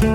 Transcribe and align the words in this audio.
Hallo 0.00 0.08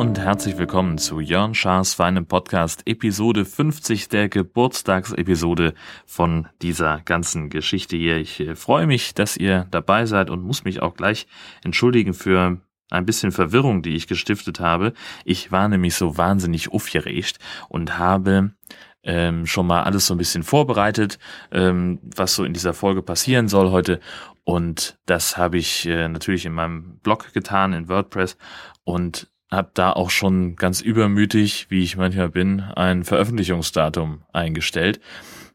und 0.00 0.18
herzlich 0.18 0.56
willkommen 0.56 0.96
zu 0.96 1.20
Jörn 1.20 1.54
Schaas 1.54 1.92
feinem 1.92 2.24
Podcast 2.24 2.80
Episode 2.86 3.44
50 3.44 4.08
der 4.08 4.30
Geburtstagsepisode 4.30 5.74
von 6.06 6.48
dieser 6.62 7.02
ganzen 7.04 7.50
Geschichte 7.50 7.98
hier. 7.98 8.16
Ich 8.16 8.40
äh, 8.40 8.56
freue 8.56 8.86
mich, 8.86 9.12
dass 9.12 9.36
ihr 9.36 9.66
dabei 9.70 10.06
seid 10.06 10.30
und 10.30 10.42
muss 10.42 10.64
mich 10.64 10.80
auch 10.80 10.94
gleich 10.94 11.26
entschuldigen 11.62 12.14
für 12.14 12.58
ein 12.90 13.04
bisschen 13.04 13.32
Verwirrung, 13.32 13.82
die 13.82 13.94
ich 13.96 14.06
gestiftet 14.06 14.60
habe. 14.60 14.94
Ich 15.26 15.52
war 15.52 15.68
nämlich 15.68 15.94
so 15.94 16.16
wahnsinnig 16.16 16.72
aufgeregt 16.72 17.38
und 17.68 17.98
habe 17.98 18.52
ähm, 19.02 19.46
schon 19.46 19.66
mal 19.66 19.84
alles 19.84 20.06
so 20.06 20.14
ein 20.14 20.18
bisschen 20.18 20.42
vorbereitet, 20.42 21.18
ähm, 21.52 21.98
was 22.02 22.34
so 22.34 22.44
in 22.44 22.52
dieser 22.52 22.74
Folge 22.74 23.02
passieren 23.02 23.48
soll 23.48 23.70
heute. 23.70 24.00
Und 24.44 24.98
das 25.06 25.36
habe 25.36 25.58
ich 25.58 25.86
äh, 25.86 26.08
natürlich 26.08 26.46
in 26.46 26.52
meinem 26.52 26.98
Blog 26.98 27.32
getan, 27.32 27.72
in 27.72 27.88
WordPress. 27.88 28.36
Und 28.84 29.28
habe 29.50 29.70
da 29.74 29.92
auch 29.92 30.10
schon 30.10 30.56
ganz 30.56 30.80
übermütig, 30.80 31.70
wie 31.70 31.82
ich 31.82 31.96
manchmal 31.96 32.28
bin, 32.28 32.60
ein 32.60 33.04
Veröffentlichungsdatum 33.04 34.22
eingestellt. 34.32 35.00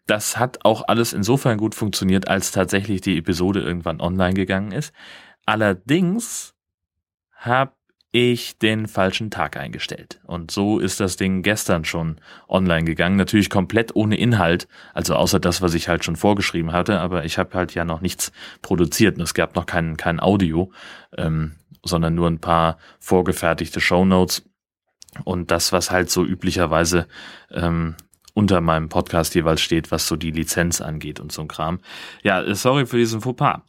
Das 0.07 0.37
hat 0.37 0.65
auch 0.65 0.87
alles 0.87 1.13
insofern 1.13 1.57
gut 1.57 1.75
funktioniert, 1.75 2.27
als 2.27 2.51
tatsächlich 2.51 3.01
die 3.01 3.17
Episode 3.17 3.61
irgendwann 3.61 4.01
online 4.01 4.33
gegangen 4.33 4.71
ist. 4.71 4.93
Allerdings 5.45 6.55
habe 7.35 7.73
ich 8.13 8.57
den 8.59 8.87
falschen 8.87 9.31
Tag 9.31 9.57
eingestellt. 9.57 10.21
Und 10.23 10.51
so 10.51 10.79
ist 10.79 11.01
das 11.01 11.17
Ding 11.17 11.41
gestern 11.41 11.83
schon 11.83 12.17
online 12.47 12.85
gegangen. 12.85 13.17
Natürlich 13.17 13.49
komplett 13.49 13.95
ohne 13.95 14.15
Inhalt, 14.15 14.69
also 14.93 15.15
außer 15.15 15.39
das, 15.39 15.61
was 15.61 15.73
ich 15.73 15.89
halt 15.89 16.05
schon 16.05 16.15
vorgeschrieben 16.15 16.71
hatte, 16.71 17.01
aber 17.01 17.25
ich 17.25 17.37
habe 17.37 17.57
halt 17.57 17.73
ja 17.73 17.83
noch 17.83 18.01
nichts 18.01 18.31
produziert 18.61 19.17
und 19.17 19.23
es 19.23 19.33
gab 19.33 19.55
noch 19.55 19.65
kein, 19.65 19.97
kein 19.97 20.21
Audio. 20.21 20.71
Ähm, 21.17 21.55
sondern 21.83 22.15
nur 22.15 22.27
ein 22.27 22.39
paar 22.39 22.77
vorgefertigte 22.99 23.81
Shownotes 23.81 24.43
und 25.25 25.51
das, 25.51 25.71
was 25.71 25.91
halt 25.91 26.09
so 26.09 26.23
üblicherweise 26.23 27.07
ähm, 27.51 27.95
unter 28.33 28.61
meinem 28.61 28.89
Podcast 28.89 29.35
jeweils 29.35 29.61
steht, 29.61 29.91
was 29.91 30.07
so 30.07 30.15
die 30.15 30.31
Lizenz 30.31 30.81
angeht 30.81 31.19
und 31.19 31.31
so 31.31 31.41
ein 31.41 31.47
Kram. 31.47 31.79
Ja, 32.23 32.55
sorry 32.55 32.85
für 32.85 32.97
diesen 32.97 33.21
Fauxpas. 33.21 33.61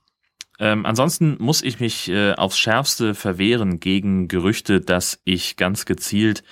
Ähm, 0.59 0.87
ansonsten 0.87 1.37
muss 1.41 1.63
ich 1.63 1.81
mich 1.81 2.09
äh, 2.09 2.33
aufs 2.35 2.59
Schärfste 2.59 3.15
verwehren 3.15 3.81
gegen 3.81 4.29
Gerüchte, 4.29 4.81
dass 4.81 5.21
ich 5.25 5.57
ganz 5.57 5.85
gezielt 5.85 6.45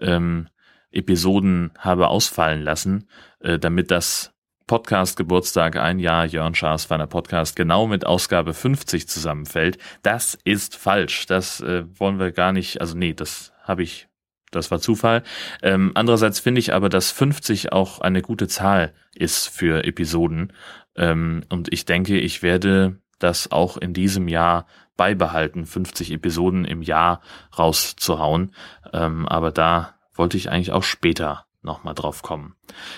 ähm, 0.00 0.48
Episoden 0.90 1.72
habe 1.78 2.08
ausfallen 2.08 2.62
lassen, 2.62 3.08
äh, 3.40 3.58
damit 3.58 3.90
das 3.90 4.32
Podcast 4.68 5.16
Geburtstag 5.16 5.76
ein 5.76 5.98
Jahr 5.98 6.26
Jörn 6.26 6.54
Schaas 6.54 6.84
feiner 6.84 7.06
Podcast 7.06 7.56
genau 7.56 7.86
mit 7.86 8.06
Ausgabe 8.06 8.52
50 8.54 9.08
zusammenfällt. 9.08 9.78
Das 10.02 10.38
ist 10.44 10.76
falsch. 10.76 11.26
Das 11.26 11.60
äh, 11.60 11.84
wollen 11.98 12.18
wir 12.18 12.32
gar 12.32 12.52
nicht. 12.52 12.80
Also 12.80 12.96
nee, 12.96 13.14
das 13.14 13.52
habe 13.64 13.82
ich. 13.82 14.08
Das 14.50 14.70
war 14.70 14.80
Zufall. 14.80 15.24
Ähm, 15.62 15.92
andererseits 15.94 16.40
finde 16.40 16.60
ich 16.60 16.72
aber, 16.72 16.88
dass 16.88 17.10
50 17.10 17.72
auch 17.72 18.00
eine 18.00 18.22
gute 18.22 18.48
Zahl 18.48 18.94
ist 19.14 19.48
für 19.48 19.84
Episoden. 19.84 20.54
Ähm, 20.96 21.42
und 21.50 21.70
ich 21.70 21.84
denke, 21.84 22.18
ich 22.18 22.42
werde 22.42 22.98
das 23.18 23.50
auch 23.50 23.76
in 23.76 23.92
diesem 23.92 24.28
Jahr 24.28 24.66
beibehalten, 24.96 25.64
50 25.64 26.12
Episoden 26.12 26.64
im 26.64 26.82
Jahr 26.82 27.20
rauszuhauen. 27.56 28.52
Ähm, 28.92 29.26
aber 29.26 29.50
da 29.50 29.94
wollte 30.14 30.36
ich 30.36 30.50
eigentlich 30.50 30.72
auch 30.72 30.82
später 30.82 31.46
nochmal 31.62 31.94
drauf 31.94 32.22
kommen. 32.22 32.54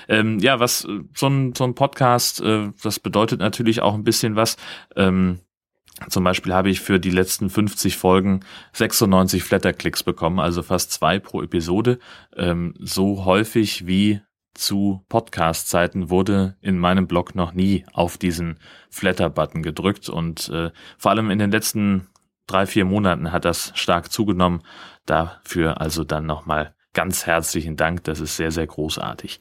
Ähm, 0.08 0.38
ja, 0.38 0.60
was 0.60 0.84
äh, 0.84 1.00
so 1.14 1.28
ein, 1.28 1.54
so 1.54 1.64
ein 1.64 1.74
Podcast, 1.74 2.40
äh, 2.40 2.70
das 2.82 2.98
bedeutet 2.98 3.40
natürlich 3.40 3.82
auch 3.82 3.94
ein 3.94 4.04
bisschen 4.04 4.36
was. 4.36 4.56
Ähm, 4.96 5.40
zum 6.08 6.24
Beispiel 6.24 6.54
habe 6.54 6.70
ich 6.70 6.80
für 6.80 6.98
die 6.98 7.10
letzten 7.10 7.50
50 7.50 7.96
Folgen 7.96 8.40
96 8.72 9.42
Flatterklicks 9.42 10.02
bekommen, 10.02 10.40
also 10.40 10.62
fast 10.62 10.92
zwei 10.92 11.18
pro 11.18 11.42
Episode. 11.42 11.98
Ähm, 12.34 12.74
so 12.78 13.24
häufig 13.24 13.86
wie 13.86 14.20
zu 14.54 15.04
Podcast-Zeiten 15.08 16.10
wurde 16.10 16.56
in 16.60 16.78
meinem 16.78 17.06
Blog 17.06 17.34
noch 17.34 17.52
nie 17.52 17.84
auf 17.92 18.18
diesen 18.18 18.58
Flatter-Button 18.90 19.62
gedrückt 19.62 20.08
und 20.08 20.48
äh, 20.48 20.70
vor 20.98 21.10
allem 21.10 21.30
in 21.30 21.38
den 21.38 21.50
letzten 21.50 22.08
drei, 22.46 22.66
vier 22.66 22.84
Monaten 22.84 23.32
hat 23.32 23.44
das 23.44 23.72
stark 23.74 24.10
zugenommen. 24.10 24.62
Dafür 25.06 25.80
also 25.80 26.04
dann 26.04 26.26
nochmal 26.26 26.74
ganz 26.92 27.26
herzlichen 27.26 27.76
Dank. 27.76 28.04
Das 28.04 28.20
ist 28.20 28.36
sehr, 28.36 28.50
sehr 28.50 28.66
großartig. 28.66 29.40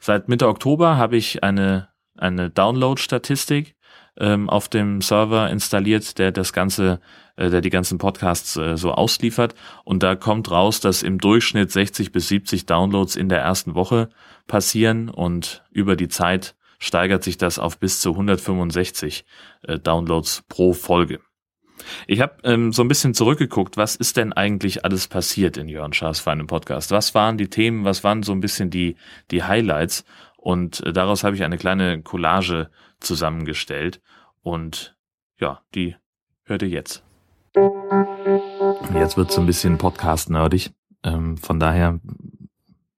Seit 0.00 0.28
Mitte 0.28 0.48
Oktober 0.48 0.96
habe 0.96 1.16
ich 1.16 1.42
eine, 1.42 1.88
eine 2.16 2.50
Download-Statistik 2.50 3.76
ähm, 4.18 4.48
auf 4.48 4.68
dem 4.68 5.00
Server 5.00 5.50
installiert, 5.50 6.18
der 6.18 6.32
das 6.32 6.52
ganze, 6.52 7.00
äh, 7.36 7.50
der 7.50 7.60
die 7.60 7.70
ganzen 7.70 7.98
Podcasts 7.98 8.56
äh, 8.56 8.76
so 8.76 8.92
ausliefert. 8.92 9.54
Und 9.84 10.02
da 10.02 10.16
kommt 10.16 10.50
raus, 10.50 10.80
dass 10.80 11.02
im 11.02 11.18
Durchschnitt 11.18 11.70
60 11.70 12.12
bis 12.12 12.28
70 12.28 12.66
Downloads 12.66 13.16
in 13.16 13.28
der 13.28 13.40
ersten 13.40 13.74
Woche 13.74 14.08
passieren 14.46 15.08
und 15.08 15.64
über 15.70 15.96
die 15.96 16.08
Zeit 16.08 16.54
steigert 16.78 17.22
sich 17.22 17.36
das 17.36 17.58
auf 17.58 17.78
bis 17.78 18.00
zu 18.00 18.12
165 18.12 19.24
äh, 19.62 19.78
Downloads 19.78 20.44
pro 20.48 20.72
Folge. 20.72 21.20
Ich 22.06 22.20
habe 22.20 22.36
ähm, 22.44 22.72
so 22.72 22.82
ein 22.82 22.88
bisschen 22.88 23.14
zurückgeguckt, 23.14 23.76
was 23.76 23.96
ist 23.96 24.16
denn 24.16 24.32
eigentlich 24.32 24.84
alles 24.84 25.08
passiert 25.08 25.56
in 25.56 25.68
Jörn 25.68 25.92
Schaas 25.92 26.20
feinem 26.20 26.46
Podcast? 26.46 26.90
Was 26.90 27.14
waren 27.14 27.38
die 27.38 27.48
Themen, 27.48 27.84
was 27.84 28.04
waren 28.04 28.22
so 28.22 28.32
ein 28.32 28.40
bisschen 28.40 28.70
die, 28.70 28.96
die 29.30 29.42
Highlights? 29.42 30.04
Und 30.36 30.84
äh, 30.86 30.92
daraus 30.92 31.24
habe 31.24 31.36
ich 31.36 31.44
eine 31.44 31.58
kleine 31.58 32.02
Collage 32.02 32.70
zusammengestellt. 33.00 34.00
Und 34.42 34.96
ja, 35.38 35.60
die 35.74 35.96
hört 36.44 36.62
ihr 36.62 36.68
jetzt. 36.68 37.02
Jetzt 38.94 39.16
wird 39.16 39.32
so 39.32 39.40
ein 39.40 39.46
bisschen 39.46 39.78
Podcast-nerdig. 39.78 40.72
Ähm, 41.02 41.36
von 41.36 41.58
daher, 41.58 42.00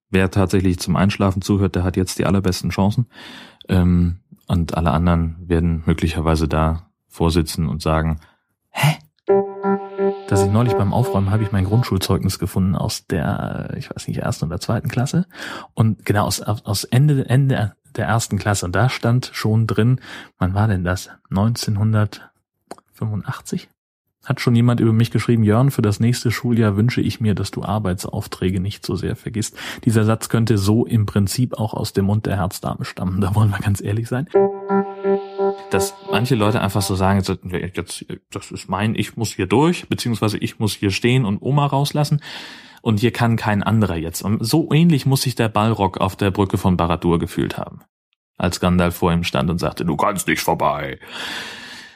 wer 0.09 0.29
tatsächlich 0.31 0.79
zum 0.79 0.95
Einschlafen 0.95 1.41
zuhört, 1.41 1.75
der 1.75 1.83
hat 1.83 1.97
jetzt 1.97 2.19
die 2.19 2.25
allerbesten 2.25 2.69
Chancen. 2.69 3.07
Ähm, 3.67 4.19
und 4.47 4.75
alle 4.75 4.91
anderen 4.91 5.37
werden 5.39 5.83
möglicherweise 5.85 6.47
da 6.47 6.89
vorsitzen 7.07 7.67
und 7.67 7.81
sagen, 7.81 8.19
Hä? 8.69 8.97
Dass 10.27 10.43
ich 10.43 10.51
neulich 10.51 10.73
beim 10.73 10.93
Aufräumen 10.93 11.29
habe 11.29 11.43
ich 11.43 11.51
mein 11.51 11.65
Grundschulzeugnis 11.65 12.39
gefunden 12.39 12.75
aus 12.75 13.05
der, 13.05 13.73
ich 13.77 13.89
weiß 13.89 14.07
nicht, 14.07 14.17
ersten 14.17 14.45
oder 14.45 14.59
zweiten 14.59 14.89
Klasse. 14.89 15.27
Und 15.75 16.05
genau 16.05 16.25
aus, 16.25 16.41
aus 16.41 16.83
Ende, 16.85 17.29
Ende 17.29 17.75
der 17.95 18.07
ersten 18.07 18.37
Klasse. 18.37 18.65
Und 18.65 18.75
da 18.75 18.89
stand 18.89 19.31
schon 19.33 19.67
drin, 19.67 20.01
wann 20.37 20.53
war 20.53 20.67
denn 20.67 20.83
das? 20.83 21.09
1985? 21.29 23.69
Hat 24.25 24.39
schon 24.39 24.55
jemand 24.55 24.79
über 24.79 24.93
mich 24.93 25.11
geschrieben, 25.11 25.43
Jörn, 25.43 25.69
für 25.69 25.81
das 25.81 25.99
nächste 25.99 26.31
Schuljahr 26.31 26.77
wünsche 26.77 27.01
ich 27.01 27.19
mir, 27.19 27.35
dass 27.35 27.51
du 27.51 27.61
Arbeitsaufträge 27.63 28.61
nicht 28.61 28.85
so 28.85 28.95
sehr 28.95 29.17
vergisst. 29.17 29.57
Dieser 29.83 30.05
Satz 30.05 30.29
könnte 30.29 30.57
so 30.57 30.85
im 30.85 31.05
Prinzip 31.05 31.55
auch 31.55 31.73
aus 31.73 31.91
dem 31.91 32.05
Mund 32.05 32.25
der 32.25 32.37
Herzdame 32.37 32.85
stammen, 32.85 33.19
da 33.19 33.35
wollen 33.35 33.49
wir 33.49 33.59
ganz 33.59 33.81
ehrlich 33.81 34.07
sein 34.07 34.29
dass 35.73 35.93
manche 36.11 36.35
Leute 36.35 36.61
einfach 36.61 36.81
so 36.81 36.95
sagen, 36.95 37.23
jetzt, 37.51 38.05
das 38.31 38.51
ist 38.51 38.69
mein, 38.69 38.95
ich 38.95 39.17
muss 39.17 39.33
hier 39.33 39.47
durch, 39.47 39.87
beziehungsweise 39.89 40.37
ich 40.37 40.59
muss 40.59 40.73
hier 40.73 40.91
stehen 40.91 41.25
und 41.25 41.41
Oma 41.41 41.65
rauslassen 41.65 42.21
und 42.81 42.99
hier 42.99 43.11
kann 43.11 43.37
kein 43.37 43.63
anderer 43.63 43.95
jetzt. 43.95 44.21
Und 44.21 44.45
so 44.45 44.69
ähnlich 44.71 45.05
muss 45.05 45.23
sich 45.23 45.35
der 45.35 45.49
Ballrock 45.49 45.99
auf 45.99 46.15
der 46.15 46.31
Brücke 46.31 46.57
von 46.57 46.77
Baradur 46.77 47.17
gefühlt 47.17 47.57
haben, 47.57 47.81
als 48.37 48.59
Gandalf 48.59 48.95
vor 48.95 49.11
ihm 49.11 49.23
stand 49.23 49.49
und 49.49 49.57
sagte, 49.57 49.85
du 49.85 49.95
kannst 49.95 50.27
nicht 50.27 50.41
vorbei. 50.41 50.99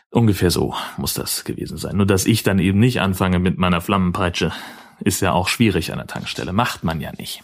Ungefähr 0.09 0.49
so 0.49 0.73
muss 0.95 1.13
das 1.13 1.43
gewesen 1.43 1.77
sein. 1.77 1.97
Nur 1.97 2.05
dass 2.05 2.25
ich 2.25 2.41
dann 2.41 2.59
eben 2.59 2.79
nicht 2.79 3.01
anfange 3.01 3.39
mit 3.39 3.57
meiner 3.57 3.81
Flammenpeitsche, 3.81 4.53
ist 5.01 5.21
ja 5.21 5.33
auch 5.33 5.47
schwierig 5.47 5.91
an 5.91 5.97
der 5.97 6.07
Tankstelle. 6.07 6.53
Macht 6.53 6.83
man 6.83 7.01
ja 7.01 7.11
nicht. 7.17 7.43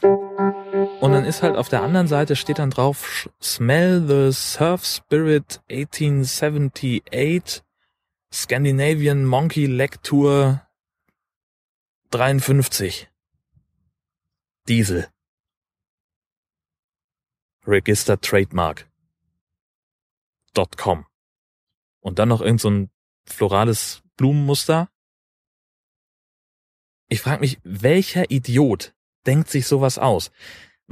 Und 1.04 1.12
dann 1.12 1.26
ist 1.26 1.44
halt 1.44 1.58
auf 1.58 1.68
der 1.68 1.82
anderen 1.84 2.08
Seite 2.08 2.38
steht 2.38 2.60
dann 2.60 2.70
drauf 2.70 3.30
Smell 3.42 4.08
the 4.08 4.32
Surf 4.32 4.86
Spirit 4.86 5.62
1878 5.70 7.62
Scandinavian 8.32 9.26
Monkey 9.26 9.66
Leg 9.66 10.02
Tour 10.02 10.66
53 12.12 13.12
Diesel 14.70 15.10
Register 17.68 18.22
Trademark 18.22 18.90
.com 20.78 21.06
und 22.00 22.18
dann 22.18 22.30
noch 22.30 22.40
irgend 22.40 22.62
so 22.62 22.70
ein 22.70 22.90
florales 23.26 24.04
Blumenmuster. 24.16 24.90
Ich 27.10 27.20
frage 27.20 27.42
mich, 27.42 27.60
welcher 27.66 28.32
Idiot 28.32 28.96
denkt 29.26 29.50
sich 29.50 29.68
sowas 29.68 29.98
aus? 29.98 30.32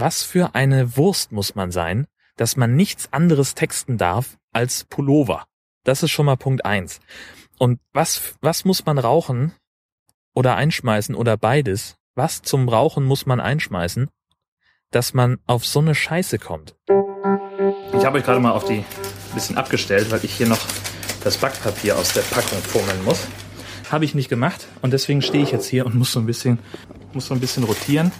Was 0.01 0.23
für 0.23 0.55
eine 0.55 0.97
Wurst 0.97 1.31
muss 1.31 1.53
man 1.53 1.69
sein, 1.69 2.07
dass 2.35 2.57
man 2.57 2.75
nichts 2.75 3.13
anderes 3.13 3.53
texten 3.53 3.99
darf 3.99 4.39
als 4.51 4.83
Pullover? 4.85 5.45
Das 5.83 6.01
ist 6.01 6.09
schon 6.09 6.25
mal 6.25 6.37
Punkt 6.37 6.65
eins. 6.65 7.01
Und 7.59 7.79
was, 7.93 8.33
was 8.41 8.65
muss 8.65 8.83
man 8.83 8.97
rauchen 8.97 9.53
oder 10.33 10.55
einschmeißen 10.55 11.13
oder 11.13 11.37
beides? 11.37 11.97
Was 12.15 12.41
zum 12.41 12.67
Rauchen 12.67 13.03
muss 13.03 13.27
man 13.27 13.39
einschmeißen, 13.39 14.09
dass 14.89 15.13
man 15.13 15.37
auf 15.45 15.67
so 15.67 15.81
eine 15.81 15.93
Scheiße 15.93 16.39
kommt. 16.39 16.75
Ich 17.95 18.03
habe 18.03 18.17
euch 18.17 18.23
gerade 18.23 18.39
mal 18.39 18.53
auf 18.53 18.65
die 18.65 18.83
bisschen 19.35 19.55
abgestellt, 19.55 20.09
weil 20.09 20.25
ich 20.25 20.33
hier 20.33 20.47
noch 20.47 20.65
das 21.23 21.37
Backpapier 21.37 21.95
aus 21.95 22.13
der 22.13 22.21
Packung 22.21 22.57
fummeln 22.57 23.05
muss. 23.05 23.27
Habe 23.91 24.05
ich 24.05 24.15
nicht 24.15 24.29
gemacht 24.29 24.67
und 24.81 24.93
deswegen 24.93 25.21
stehe 25.21 25.43
ich 25.43 25.51
jetzt 25.51 25.67
hier 25.67 25.85
und 25.85 25.93
muss 25.93 26.11
so 26.11 26.19
ein 26.19 26.25
bisschen, 26.25 26.57
muss 27.13 27.27
so 27.27 27.35
ein 27.35 27.39
bisschen 27.39 27.65
rotieren, 27.65 28.11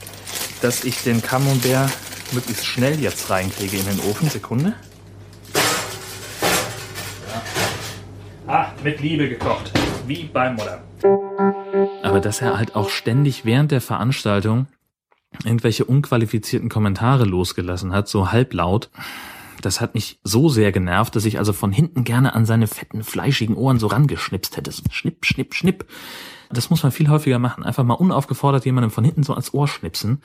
dass 0.62 0.84
ich 0.84 1.04
den 1.04 1.22
Camembert 1.22 1.92
möglichst 2.32 2.66
schnell 2.66 3.00
jetzt 3.00 3.30
reinkriege 3.30 3.78
in 3.78 3.86
den 3.86 4.00
Ofen. 4.02 4.30
Sekunde. 4.30 4.74
Ja. 8.48 8.54
Ah, 8.54 8.72
mit 8.84 9.02
Liebe 9.02 9.28
gekocht. 9.28 9.72
Wie 10.08 10.24
beim 10.24 10.56
Mutter. 10.56 10.82
Aber 12.04 12.20
dass 12.20 12.42
er 12.42 12.58
halt 12.58 12.76
auch 12.76 12.90
ständig 12.90 13.46
während 13.46 13.72
der 13.72 13.82
Veranstaltung 13.82 14.68
irgendwelche 15.44 15.86
unqualifizierten 15.86 16.70
Kommentare 16.70 17.26
losgelassen 17.26 17.94
hat, 17.94 18.08
so 18.08 18.32
halblaut, 18.32 18.90
das 19.62 19.82
hat 19.82 19.94
mich 19.94 20.20
so 20.24 20.50
sehr 20.50 20.72
genervt, 20.72 21.16
dass 21.16 21.26
ich 21.26 21.38
also 21.38 21.54
von 21.54 21.72
hinten 21.72 22.04
gerne 22.04 22.36
an 22.36 22.46
seine 22.46 22.68
fetten, 22.68 23.04
fleischigen 23.04 23.56
Ohren 23.56 23.80
so 23.80 23.88
rangeschnipst 23.88 24.58
hätte. 24.58 24.72
So 24.72 24.84
schnipp, 24.92 25.26
schnipp, 25.26 25.54
schnipp. 25.54 25.86
Das 26.50 26.70
muss 26.70 26.84
man 26.84 26.92
viel 26.92 27.10
häufiger 27.10 27.40
machen. 27.40 27.64
Einfach 27.64 27.84
mal 27.84 27.94
unaufgefordert 27.94 28.66
jemandem 28.66 28.92
von 28.92 29.04
hinten 29.04 29.24
so 29.24 29.34
ans 29.34 29.54
Ohr 29.54 29.68
schnipsen. 29.68 30.22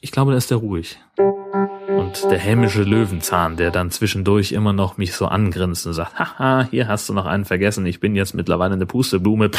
Ich 0.00 0.12
glaube, 0.12 0.32
da 0.32 0.36
ist 0.36 0.50
der 0.50 0.58
ruhig. 0.58 0.98
Und 1.16 2.30
der 2.30 2.38
hämische 2.38 2.82
Löwenzahn, 2.82 3.56
der 3.56 3.70
dann 3.70 3.90
zwischendurch 3.90 4.52
immer 4.52 4.72
noch 4.72 4.98
mich 4.98 5.14
so 5.14 5.26
angrinst 5.26 5.86
und 5.86 5.94
sagt, 5.94 6.18
haha, 6.18 6.68
hier 6.70 6.88
hast 6.88 7.08
du 7.08 7.14
noch 7.14 7.26
einen 7.26 7.44
vergessen, 7.44 7.86
ich 7.86 8.00
bin 8.00 8.14
jetzt 8.14 8.34
mittlerweile 8.34 8.74
eine 8.74 8.86
Pusteblume. 8.86 9.50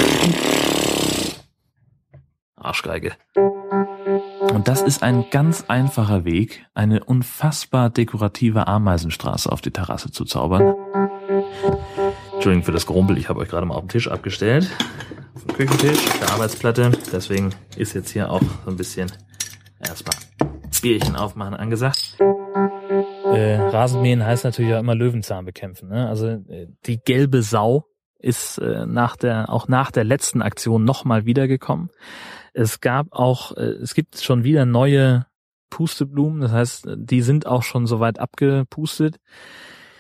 Arschgeige. 2.56 3.14
Und 4.56 4.70
das 4.70 4.82
ist 4.82 5.04
ein 5.04 5.26
ganz 5.32 5.66
einfacher 5.68 6.24
Weg, 6.24 6.66
eine 6.74 7.04
unfassbar 7.04 7.90
dekorative 7.90 8.68
Ameisenstraße 8.68 9.52
auf 9.52 9.60
die 9.60 9.72
Terrasse 9.72 10.12
zu 10.12 10.24
zaubern. 10.24 10.74
Entschuldigung 12.34 12.64
für 12.64 12.72
das 12.72 12.86
Gerumpel, 12.88 13.18
ich 13.18 13.28
habe 13.28 13.42
euch 13.42 13.50
gerade 13.50 13.66
mal 13.66 13.76
auf 13.76 13.82
den 13.82 13.90
Tisch 13.90 14.10
abgestellt. 14.10 14.72
Auf 15.36 15.44
dem 15.44 15.56
Küchentisch, 15.58 15.98
auf 16.08 16.20
der 16.20 16.30
Arbeitsplatte. 16.32 16.92
Deswegen 17.12 17.50
ist 17.76 17.96
jetzt 17.96 18.12
hier 18.12 18.32
auch 18.32 18.42
so 18.64 18.72
ein 18.72 18.78
bisschen 18.78 19.12
erstmal 19.86 20.16
Bierchen 20.82 21.18
aufmachen 21.18 21.56
angesagt. 21.56 22.16
Äh, 23.34 23.58
Rasenmähen 23.58 24.26
heißt 24.26 24.46
natürlich 24.46 24.74
auch 24.74 24.80
immer 24.80 24.96
Löwenzahn 24.96 25.44
bekämpfen. 25.44 25.90
Ne? 25.90 26.08
Also 26.08 26.28
äh, 26.28 26.68
die 26.86 27.02
gelbe 27.04 27.42
Sau 27.42 27.88
ist 28.20 28.60
äh, 28.60 28.86
nach 28.86 29.18
der 29.18 29.50
auch 29.50 29.68
nach 29.68 29.92
der 29.92 30.06
letzten 30.06 30.42
Aktion 30.42 30.86
nochmal 30.86 31.26
wiedergekommen. 31.26 31.90
Es 32.56 32.80
gab 32.80 33.12
auch, 33.12 33.52
äh, 33.58 33.76
es 33.82 33.94
gibt 33.94 34.22
schon 34.22 34.46
wieder 34.46 34.66
neue 34.66 35.26
Pusteblumen, 35.70 36.40
das 36.40 36.52
heißt, 36.52 36.88
die 36.96 37.22
sind 37.22 37.48
auch 37.48 37.64
schon 37.64 37.86
soweit 37.86 38.18
abgepustet. 38.18 39.20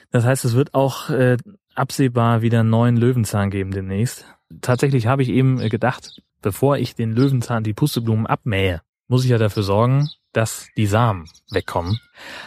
Das 0.09 0.23
heißt, 0.23 0.45
es 0.45 0.55
wird 0.55 0.73
auch 0.73 1.09
äh, 1.09 1.35
absehbar 1.75 2.41
wieder 2.41 2.61
einen 2.61 2.69
neuen 2.69 2.95
Löwenzahn 2.95 3.49
geben 3.49 3.71
demnächst. 3.71 4.25
Tatsächlich 4.61 5.07
habe 5.07 5.21
ich 5.21 5.29
eben 5.29 5.57
gedacht, 5.69 6.21
bevor 6.41 6.77
ich 6.77 6.95
den 6.95 7.11
Löwenzahn 7.11 7.65
die 7.65 7.73
Pusteblumen 7.73 8.25
abmähe, 8.25 8.81
muss 9.09 9.25
ich 9.25 9.31
ja 9.31 9.37
dafür 9.37 9.63
sorgen, 9.63 10.09
dass 10.31 10.69
die 10.77 10.85
Samen 10.85 11.27
wegkommen. 11.51 11.99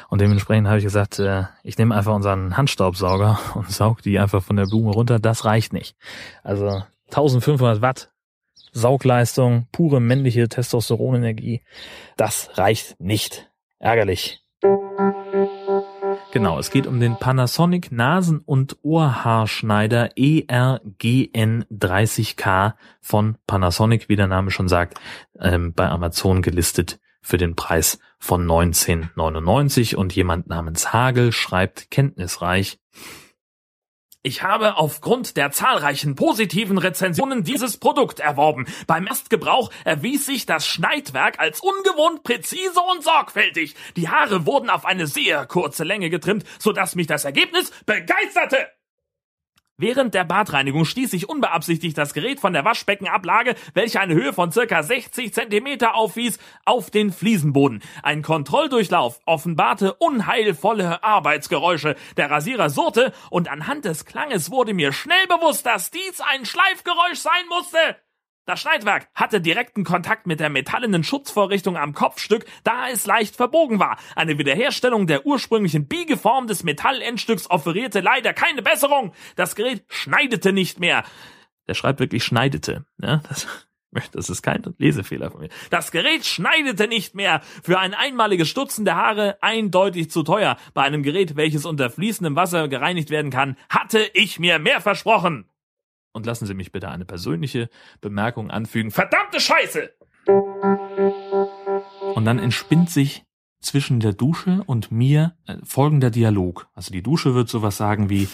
Und 0.09 0.23
dementsprechend 0.23 0.69
habe 0.69 0.79
ich 0.79 0.85
gesagt, 0.85 1.19
äh, 1.19 1.45
ich 1.63 1.77
nehme 1.77 1.95
einfach 1.95 2.15
unseren 2.15 2.57
Handstaubsauger 2.57 3.39
und 3.55 3.71
saug 3.71 4.01
die 4.01 4.19
einfach 4.19 4.43
von 4.43 4.57
der 4.57 4.65
Blume 4.65 4.91
runter. 4.91 5.19
Das 5.19 5.45
reicht 5.45 5.75
nicht. 5.75 5.97
Also 6.43 6.83
1500 7.09 7.83
Watt 7.83 8.11
Saugleistung, 8.73 9.67
pure 9.73 10.01
männliche 10.01 10.49
Testosteronenergie. 10.49 11.63
Das 12.17 12.51
reicht 12.59 13.01
nicht. 13.01 13.51
Ärgerlich. 13.79 14.43
Genau, 16.31 16.59
es 16.59 16.71
geht 16.71 16.87
um 16.87 17.01
den 17.01 17.17
Panasonic 17.17 17.91
Nasen- 17.91 18.43
und 18.45 18.77
Ohrhaarschneider 18.83 20.11
ERGN 20.17 21.65
30K 21.71 22.75
von 23.01 23.39
Panasonic, 23.47 24.11
wie 24.11 24.17
der 24.17 24.27
Name 24.27 24.51
schon 24.51 24.69
sagt, 24.69 25.01
ähm, 25.41 25.73
bei 25.73 25.89
Amazon 25.89 26.43
gelistet 26.43 27.01
für 27.23 27.39
den 27.39 27.57
Preis 27.57 27.99
von 28.19 28.43
1999 28.43 29.97
und 29.97 30.15
jemand 30.15 30.49
namens 30.49 30.93
Hagel 30.93 31.33
schreibt 31.33 31.91
kenntnisreich, 31.91 32.79
ich 34.23 34.43
habe 34.43 34.77
aufgrund 34.77 35.37
der 35.37 35.53
zahlreichen 35.53 36.17
positiven 36.17 36.77
Rezensionen 36.77 37.45
dieses 37.45 37.77
Produkt 37.77 38.19
erworben. 38.19 38.67
Beim 38.89 39.07
Erstgebrauch 39.07 39.71
erwies 39.85 40.27
sich 40.27 40.45
das 40.45 40.67
Schneidwerk 40.67 41.39
als 41.39 41.61
ungewohnt 41.61 42.25
präzise 42.25 42.81
und 42.93 43.05
sorgfältig. 43.05 43.77
Die 43.97 44.09
Haare 44.09 44.45
wurden 44.45 44.71
auf 44.71 44.85
eine 44.85 45.07
sehr 45.07 45.47
kurze 45.47 45.85
Länge 45.85 46.11
getrimmt, 46.11 46.45
sodass 46.59 46.97
mich 46.97 47.07
das 47.07 47.25
Ergebnis 47.25 47.71
begeisterte. 47.87 48.69
Während 49.81 50.13
der 50.13 50.25
Badreinigung 50.25 50.85
stieß 50.85 51.13
ich 51.13 51.29
unbeabsichtigt 51.29 51.97
das 51.97 52.13
Gerät 52.13 52.41
von 52.41 52.53
der 52.53 52.65
Waschbeckenablage, 52.65 53.55
welche 53.75 54.01
eine 54.01 54.15
Höhe 54.15 54.33
von 54.33 54.51
circa 54.51 54.83
60 54.83 55.33
Zentimeter 55.33 55.95
aufwies, 55.95 56.41
auf 56.65 56.91
den 56.91 57.13
Fliesenboden. 57.13 57.81
Ein 58.03 58.23
Kontrolldurchlauf 58.23 59.21
offenbarte 59.25 59.95
unheilvolle 59.95 61.05
Arbeitsgeräusche. 61.05 61.95
Der 62.17 62.29
Rasierer 62.29 62.71
surrte 62.71 63.13
und 63.31 63.49
anhand 63.49 63.85
des 63.85 64.05
Klanges 64.05 64.51
wurde 64.51 64.75
mir 64.75 64.93
schnell 64.93 65.29
bewusst, 65.29 65.65
dass 65.65 65.93
dies 65.93 66.21
ein 66.23 66.45
Schleifgeräusch 66.45 67.21
sein 67.21 67.47
musste. 67.49 67.79
Das 68.49 68.61
Schneidwerk 68.61 69.09
hatte 69.15 69.43
direkten 69.43 69.85
Kontakt 69.85 70.27
mit 70.27 70.41
der 70.41 70.49
metallenen 70.49 71.05
Schutzvorrichtung 71.05 71.77
am 71.77 71.93
Kopfstück, 71.93 72.47
da 72.65 72.89
es 72.89 73.05
leicht 73.05 73.37
verbogen 73.37 73.79
war. 73.79 73.99
Eine 74.17 74.39
Wiederherstellung 74.39 75.07
der 75.07 75.27
ursprünglichen 75.27 75.87
Biegeform 75.87 76.47
des 76.47 76.65
Metallendstücks 76.65 77.51
offerierte 77.51 78.01
leider 78.01 78.33
keine 78.33 78.63
Besserung. 78.63 79.13
Das 79.37 79.55
Gerät 79.55 79.85
schneidete 79.89 80.55
nicht 80.55 80.81
mehr. 80.81 81.05
Der 81.67 81.75
schreibt 81.75 82.01
wirklich 82.01 82.25
schneidete. 82.25 82.87
Ja, 83.03 83.21
das, 83.29 83.47
das 84.13 84.31
ist 84.31 84.41
kein 84.41 84.63
Lesefehler 84.79 85.31
von 85.31 85.43
mir. 85.43 85.51
Das 85.69 85.91
Gerät 85.91 86.25
schneidete 86.25 86.89
nicht 86.89 87.15
mehr. 87.15 87.43
Für 87.63 87.79
ein 87.79 87.93
einmaliges 87.93 88.49
Stutzen 88.49 88.87
der 88.87 88.97
Haare 88.97 89.37
eindeutig 89.43 90.11
zu 90.11 90.23
teuer. 90.23 90.57
Bei 90.73 90.85
einem 90.85 91.03
Gerät, 91.03 91.37
welches 91.37 91.67
unter 91.67 91.91
fließendem 91.91 92.35
Wasser 92.35 92.69
gereinigt 92.69 93.11
werden 93.11 93.31
kann, 93.31 93.59
hatte 93.69 94.11
ich 94.15 94.39
mir 94.39 94.59
mehr 94.59 94.81
versprochen. 94.81 95.51
Und 96.13 96.27
lassen 96.27 96.47
Sie 96.47 96.55
mich 96.55 96.73
bitte 96.73 96.89
eine 96.89 97.05
persönliche 97.05 97.69
Bemerkung 98.01 98.51
anfügen. 98.51 98.91
Verdammte 98.91 99.41
Scheiße! 99.41 99.91
Und 102.15 102.25
dann 102.25 102.39
entspinnt 102.39 102.91
sich 102.91 103.25
zwischen 103.61 104.01
der 104.01 104.13
Dusche 104.13 104.63
und 104.67 104.91
mir 104.93 105.37
äh, 105.47 105.57
folgender 105.65 106.11
Dialog. 106.11 106.69
Also 106.75 106.93
die 106.93 107.03
Dusche 107.03 107.35
wird 107.35 107.49
sowas 107.49 107.77
sagen 107.77 108.09
wie 108.11 108.29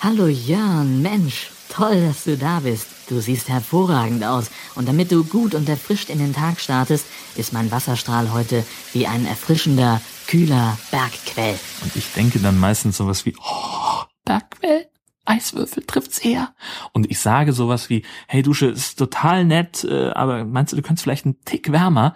Hallo 0.00 0.26
Jörn, 0.26 1.02
Mensch, 1.02 1.50
toll, 1.68 2.00
dass 2.06 2.24
du 2.24 2.36
da 2.36 2.60
bist. 2.60 2.86
Du 3.08 3.20
siehst 3.20 3.48
hervorragend 3.48 4.24
aus. 4.24 4.50
Und 4.76 4.88
damit 4.88 5.10
du 5.10 5.24
gut 5.24 5.54
und 5.54 5.68
erfrischt 5.68 6.08
in 6.08 6.18
den 6.18 6.32
Tag 6.32 6.60
startest, 6.60 7.06
ist 7.36 7.52
mein 7.52 7.70
Wasserstrahl 7.70 8.32
heute 8.32 8.64
wie 8.92 9.06
ein 9.06 9.26
erfrischender, 9.26 10.00
kühler 10.28 10.78
Bergquell. 10.90 11.58
Und 11.82 11.96
ich 11.96 12.12
denke 12.12 12.38
dann 12.38 12.60
meistens 12.60 12.96
sowas 12.96 13.26
wie, 13.26 13.34
oh, 13.40 14.04
Bergquell? 14.24 14.88
Eiswürfel 15.28 15.84
trifft's 15.84 16.18
eher. 16.18 16.54
Und 16.92 17.10
ich 17.10 17.18
sage 17.20 17.52
sowas 17.52 17.90
wie, 17.90 18.04
hey 18.26 18.42
Dusche, 18.42 18.66
ist 18.66 18.98
total 18.98 19.44
nett, 19.44 19.84
äh, 19.84 20.10
aber 20.10 20.44
meinst 20.44 20.72
du, 20.72 20.76
du 20.76 20.82
könntest 20.82 21.04
vielleicht 21.04 21.26
einen 21.26 21.40
Tick 21.44 21.70
wärmer? 21.72 22.14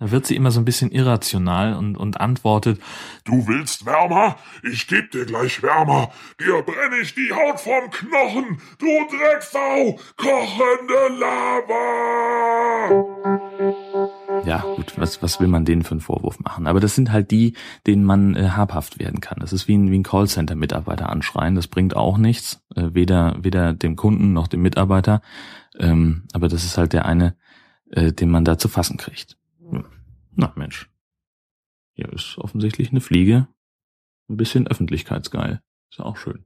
Da 0.00 0.12
wird 0.12 0.26
sie 0.26 0.36
immer 0.36 0.52
so 0.52 0.60
ein 0.60 0.64
bisschen 0.64 0.92
irrational 0.92 1.74
und, 1.74 1.96
und 1.96 2.20
antwortet, 2.20 2.80
Du 3.24 3.48
willst 3.48 3.84
wärmer? 3.84 4.36
Ich 4.62 4.86
geb 4.86 5.10
dir 5.10 5.26
gleich 5.26 5.60
wärmer. 5.60 6.12
Dir 6.38 6.62
brenne 6.62 6.98
ich 7.02 7.14
die 7.14 7.32
Haut 7.32 7.58
vom 7.58 7.90
Knochen, 7.90 8.60
du 8.78 8.86
Drecksau, 8.86 9.98
kochende 10.16 11.08
Lava! 11.18 11.78
Ja, 14.44 14.64
was, 15.00 15.22
was 15.22 15.40
will 15.40 15.48
man 15.48 15.64
denen 15.64 15.82
für 15.82 15.92
einen 15.92 16.00
Vorwurf 16.00 16.40
machen? 16.40 16.66
Aber 16.66 16.80
das 16.80 16.94
sind 16.94 17.12
halt 17.12 17.30
die, 17.30 17.54
denen 17.86 18.04
man 18.04 18.34
äh, 18.36 18.50
habhaft 18.50 18.98
werden 18.98 19.20
kann. 19.20 19.38
Das 19.40 19.52
ist 19.52 19.68
wie 19.68 19.76
ein, 19.76 19.90
wie 19.90 19.98
ein 19.98 20.02
Callcenter-Mitarbeiter 20.02 21.08
anschreien. 21.08 21.54
Das 21.54 21.68
bringt 21.68 21.96
auch 21.96 22.18
nichts, 22.18 22.64
äh, 22.74 22.90
weder, 22.92 23.36
weder 23.42 23.72
dem 23.74 23.96
Kunden 23.96 24.32
noch 24.32 24.48
dem 24.48 24.62
Mitarbeiter. 24.62 25.22
Ähm, 25.78 26.24
aber 26.32 26.48
das 26.48 26.64
ist 26.64 26.78
halt 26.78 26.92
der 26.92 27.06
eine, 27.06 27.36
äh, 27.90 28.12
den 28.12 28.30
man 28.30 28.44
da 28.44 28.58
zu 28.58 28.68
fassen 28.68 28.96
kriegt. 28.96 29.36
Na 30.34 30.52
Mensch. 30.54 30.88
Hier 31.94 32.12
ist 32.12 32.38
offensichtlich 32.38 32.90
eine 32.90 33.00
Fliege. 33.00 33.48
Ein 34.28 34.36
bisschen 34.36 34.68
öffentlichkeitsgeil. 34.68 35.60
Ist 35.90 35.98
ja 35.98 36.04
auch 36.04 36.16
schön. 36.16 36.44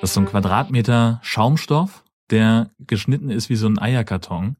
Das 0.00 0.10
ist 0.10 0.14
so 0.14 0.20
ein 0.20 0.26
Quadratmeter 0.26 1.20
Schaumstoff, 1.22 2.04
der 2.30 2.70
geschnitten 2.78 3.30
ist 3.30 3.48
wie 3.48 3.56
so 3.56 3.66
ein 3.66 3.78
Eierkarton, 3.78 4.56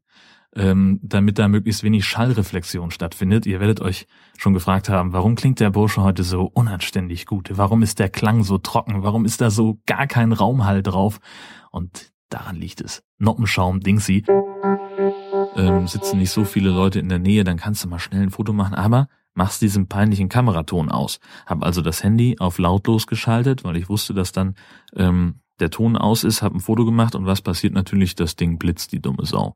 ähm, 0.55 0.99
damit 1.03 1.37
da 1.37 1.47
möglichst 1.47 1.83
wenig 1.83 2.05
Schallreflexion 2.05 2.91
stattfindet. 2.91 3.45
Ihr 3.45 3.59
werdet 3.59 3.81
euch 3.81 4.07
schon 4.37 4.53
gefragt 4.53 4.89
haben, 4.89 5.13
warum 5.13 5.35
klingt 5.35 5.59
der 5.59 5.69
Bursche 5.69 6.01
heute 6.01 6.23
so 6.23 6.43
unanständig 6.45 7.25
gut? 7.25 7.49
Warum 7.53 7.83
ist 7.83 7.99
der 7.99 8.09
Klang 8.09 8.43
so 8.43 8.57
trocken? 8.57 9.03
Warum 9.03 9.25
ist 9.25 9.41
da 9.41 9.49
so 9.49 9.79
gar 9.85 10.07
kein 10.07 10.31
Raumhall 10.31 10.81
drauf? 10.81 11.19
Und 11.71 12.11
daran 12.29 12.55
liegt 12.55 12.81
es. 12.81 13.03
Noppenschaum, 13.17 13.81
Dingsy. 13.81 14.23
ähm, 15.55 15.87
sitzen 15.87 16.19
nicht 16.19 16.31
so 16.31 16.45
viele 16.45 16.69
Leute 16.69 16.99
in 16.99 17.09
der 17.09 17.19
Nähe, 17.19 17.43
dann 17.43 17.57
kannst 17.57 17.83
du 17.83 17.87
mal 17.87 17.99
schnell 17.99 18.23
ein 18.23 18.31
Foto 18.31 18.53
machen, 18.53 18.75
aber 18.75 19.07
machst 19.33 19.61
diesen 19.61 19.87
peinlichen 19.87 20.29
Kameraton 20.29 20.89
aus. 20.89 21.19
Hab 21.45 21.63
also 21.63 21.81
das 21.81 22.03
Handy 22.03 22.37
auf 22.39 22.57
lautlos 22.57 23.07
geschaltet, 23.07 23.63
weil 23.63 23.77
ich 23.77 23.89
wusste, 23.89 24.13
dass 24.13 24.31
dann 24.31 24.55
ähm, 24.95 25.41
der 25.59 25.69
Ton 25.69 25.97
aus 25.97 26.23
ist, 26.23 26.41
hab 26.41 26.53
ein 26.53 26.59
Foto 26.59 26.85
gemacht 26.85 27.15
und 27.15 27.25
was 27.25 27.41
passiert 27.41 27.73
natürlich? 27.73 28.15
Das 28.15 28.35
Ding 28.35 28.57
blitzt, 28.57 28.91
die 28.91 29.01
dumme 29.01 29.25
Sau. 29.25 29.55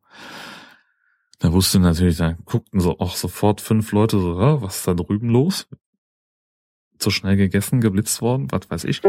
Da 1.40 1.54
wusste 1.54 1.80
natürlich, 1.80 2.18
da 2.18 2.36
guckten 2.44 2.82
so 2.82 3.00
auch 3.00 3.16
sofort 3.16 3.62
fünf 3.62 3.94
Leute 3.94 4.20
so, 4.20 4.38
was 4.62 4.80
ist 4.80 4.88
da 4.88 4.94
drüben 4.94 5.30
los? 5.30 5.70
Zu 6.98 7.12
schnell 7.12 7.38
gegessen, 7.38 7.80
geblitzt 7.80 8.22
worden, 8.22 8.52
was 8.52 8.70
weiß 8.70 8.84
ich. 8.84 9.02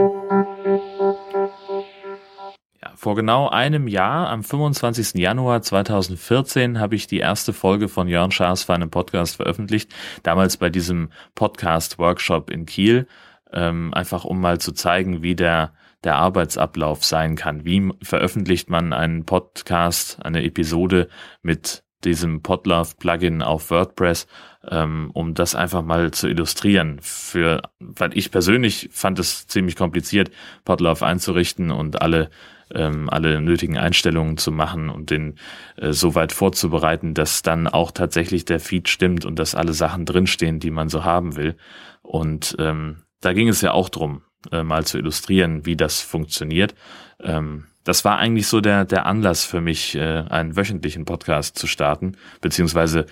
Ja, 2.83 2.93
vor 2.95 3.17
genau 3.17 3.49
einem 3.49 3.89
Jahr, 3.89 4.31
am 4.31 4.45
25. 4.45 5.15
Januar 5.21 5.61
2014, 5.63 6.79
habe 6.79 6.95
ich 6.95 7.09
die 7.09 7.19
erste 7.19 7.53
Folge 7.53 7.89
von 7.89 8.07
Jörn 8.07 8.31
Schaas 8.31 8.63
für 8.63 8.75
einen 8.75 8.91
Podcast 8.91 9.35
veröffentlicht. 9.35 9.93
Damals 10.23 10.57
bei 10.57 10.71
diesem 10.71 11.11
Podcast-Workshop 11.35 12.51
in 12.51 12.65
Kiel. 12.65 13.09
Ähm, 13.53 13.93
einfach 13.93 14.25
um 14.25 14.41
mal 14.41 14.61
zu 14.61 14.71
zeigen, 14.71 15.25
wie 15.25 15.35
der 15.35 15.75
der 16.05 16.17
Arbeitsablauf 16.17 17.05
sein 17.05 17.35
kann. 17.37 17.65
Wie 17.65 17.93
veröffentlicht 18.03 18.71
man 18.71 18.93
einen 18.93 19.27
Podcast, 19.27 20.25
eine 20.25 20.45
Episode 20.45 21.09
mit 21.43 21.85
diesem 22.05 22.43
Podlove-Plugin 22.43 23.43
auf 23.43 23.71
WordPress, 23.71 24.27
ähm, 24.69 25.11
um 25.13 25.35
das 25.35 25.55
einfach 25.55 25.83
mal 25.83 26.11
zu 26.11 26.29
illustrieren. 26.29 26.99
Für, 27.03 27.63
weil 27.79 28.17
ich 28.17 28.31
persönlich 28.31 28.89
fand 28.93 29.19
es 29.19 29.47
ziemlich 29.47 29.77
kompliziert, 29.77 30.31
Podlove 30.65 31.05
einzurichten 31.05 31.71
und 31.71 32.01
alle 32.01 32.31
ähm, 32.73 33.09
alle 33.11 33.41
nötigen 33.41 33.79
Einstellungen 33.79 34.37
zu 34.37 34.53
machen 34.53 34.91
und 34.91 35.11
den 35.11 35.35
äh, 35.77 35.93
so 35.93 36.15
weit 36.15 36.33
vorzubereiten, 36.33 37.15
dass 37.15 37.43
dann 37.43 37.67
auch 37.67 37.91
tatsächlich 37.91 38.45
der 38.45 38.61
Feed 38.61 38.89
stimmt 38.89 39.25
und 39.25 39.39
dass 39.39 39.55
alle 39.55 39.73
Sachen 39.73 40.07
drinstehen, 40.07 40.61
die 40.61 40.71
man 40.71 40.89
so 40.89 41.05
haben 41.05 41.37
will. 41.37 41.57
Und 42.03 42.57
ähm, 42.59 43.03
da 43.21 43.33
ging 43.33 43.49
es 43.49 43.61
ja 43.61 43.73
auch 43.73 43.89
drum, 43.89 44.23
äh, 44.53 44.63
mal 44.63 44.85
zu 44.85 44.99
illustrieren, 44.99 45.67
wie 45.67 45.77
das 45.77 46.01
funktioniert. 46.01 46.75
Ähm, 47.21 47.67
das 47.85 48.05
war 48.05 48.19
eigentlich 48.19 48.47
so 48.47 48.61
der, 48.61 48.85
der 48.85 49.07
Anlass 49.07 49.45
für 49.45 49.61
mich, 49.61 49.95
äh, 49.95 50.25
einen 50.29 50.57
wöchentlichen 50.57 51.05
Podcast 51.05 51.59
zu 51.59 51.67
starten, 51.67 52.17
beziehungsweise 52.41 53.07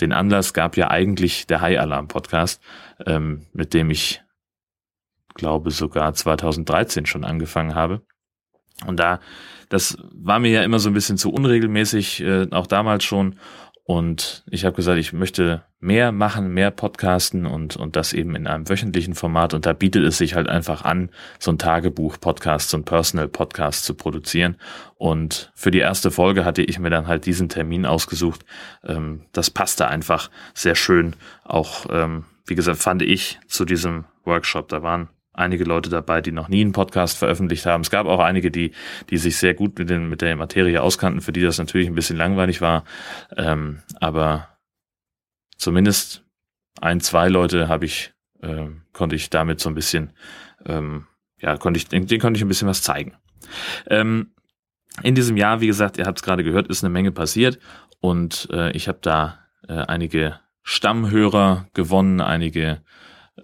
den 0.00 0.12
Anlass 0.12 0.54
gab 0.54 0.76
ja 0.76 0.90
eigentlich 0.90 1.46
der 1.46 1.60
High 1.60 1.78
Alarm 1.78 2.08
Podcast, 2.08 2.62
ähm, 3.06 3.46
mit 3.52 3.74
dem 3.74 3.90
ich 3.90 4.22
glaube 5.34 5.70
sogar 5.70 6.14
2013 6.14 7.06
schon 7.06 7.24
angefangen 7.24 7.74
habe. 7.74 8.02
Und 8.86 8.98
da, 8.98 9.20
das 9.68 9.96
war 10.12 10.38
mir 10.38 10.50
ja 10.50 10.62
immer 10.62 10.78
so 10.78 10.90
ein 10.90 10.94
bisschen 10.94 11.18
zu 11.18 11.30
unregelmäßig, 11.30 12.22
äh, 12.22 12.48
auch 12.50 12.66
damals 12.66 13.04
schon. 13.04 13.38
Und 13.92 14.42
ich 14.48 14.64
habe 14.64 14.74
gesagt, 14.74 14.98
ich 14.98 15.12
möchte 15.12 15.64
mehr 15.78 16.12
machen, 16.12 16.54
mehr 16.54 16.70
podcasten 16.70 17.44
und, 17.44 17.76
und 17.76 17.94
das 17.94 18.14
eben 18.14 18.34
in 18.34 18.46
einem 18.46 18.66
wöchentlichen 18.70 19.14
Format. 19.14 19.52
Und 19.52 19.66
da 19.66 19.74
bietet 19.74 20.02
es 20.04 20.16
sich 20.16 20.34
halt 20.34 20.48
einfach 20.48 20.86
an, 20.86 21.10
so 21.38 21.50
ein 21.50 21.58
Tagebuch-Podcast, 21.58 22.70
so 22.70 22.78
ein 22.78 22.86
Personal-Podcast 22.86 23.84
zu 23.84 23.92
produzieren. 23.92 24.56
Und 24.94 25.52
für 25.54 25.70
die 25.70 25.80
erste 25.80 26.10
Folge 26.10 26.46
hatte 26.46 26.62
ich 26.62 26.78
mir 26.78 26.88
dann 26.88 27.06
halt 27.06 27.26
diesen 27.26 27.50
Termin 27.50 27.84
ausgesucht. 27.84 28.46
Ähm, 28.82 29.26
das 29.32 29.50
passte 29.50 29.88
einfach 29.88 30.30
sehr 30.54 30.74
schön. 30.74 31.14
Auch, 31.44 31.84
ähm, 31.90 32.24
wie 32.46 32.54
gesagt, 32.54 32.78
fand 32.78 33.02
ich 33.02 33.40
zu 33.46 33.66
diesem 33.66 34.06
Workshop. 34.24 34.70
Da 34.70 34.82
waren 34.82 35.10
einige 35.32 35.64
Leute 35.64 35.90
dabei, 35.90 36.20
die 36.20 36.32
noch 36.32 36.48
nie 36.48 36.60
einen 36.60 36.72
Podcast 36.72 37.18
veröffentlicht 37.18 37.64
haben. 37.66 37.82
Es 37.82 37.90
gab 37.90 38.06
auch 38.06 38.20
einige, 38.20 38.50
die, 38.50 38.72
die 39.10 39.18
sich 39.18 39.36
sehr 39.36 39.54
gut 39.54 39.78
mit, 39.78 39.90
den, 39.90 40.08
mit 40.08 40.20
der 40.20 40.36
Materie 40.36 40.82
auskannten, 40.82 41.20
für 41.20 41.32
die 41.32 41.42
das 41.42 41.58
natürlich 41.58 41.88
ein 41.88 41.94
bisschen 41.94 42.16
langweilig 42.16 42.60
war. 42.60 42.84
Ähm, 43.36 43.80
aber 44.00 44.48
zumindest 45.56 46.24
ein, 46.80 47.00
zwei 47.00 47.28
Leute 47.28 47.68
habe 47.68 47.84
ich, 47.84 48.12
äh, 48.42 48.66
konnte 48.92 49.16
ich 49.16 49.30
damit 49.30 49.60
so 49.60 49.68
ein 49.68 49.74
bisschen, 49.74 50.12
ähm, 50.66 51.06
ja, 51.40 51.56
konnte 51.56 51.78
ich, 51.78 51.88
den, 51.88 52.06
den 52.06 52.20
konnte 52.20 52.36
ich 52.36 52.44
ein 52.44 52.48
bisschen 52.48 52.68
was 52.68 52.82
zeigen. 52.82 53.14
Ähm, 53.86 54.34
in 55.02 55.14
diesem 55.14 55.36
Jahr, 55.38 55.60
wie 55.60 55.66
gesagt, 55.66 55.96
ihr 55.96 56.04
habt 56.04 56.18
es 56.18 56.22
gerade 56.22 56.44
gehört, 56.44 56.68
ist 56.68 56.84
eine 56.84 56.92
Menge 56.92 57.12
passiert 57.12 57.58
und 58.00 58.48
äh, 58.52 58.70
ich 58.72 58.88
habe 58.88 58.98
da 59.00 59.38
äh, 59.66 59.72
einige 59.72 60.38
Stammhörer 60.62 61.66
gewonnen, 61.72 62.20
einige 62.20 62.82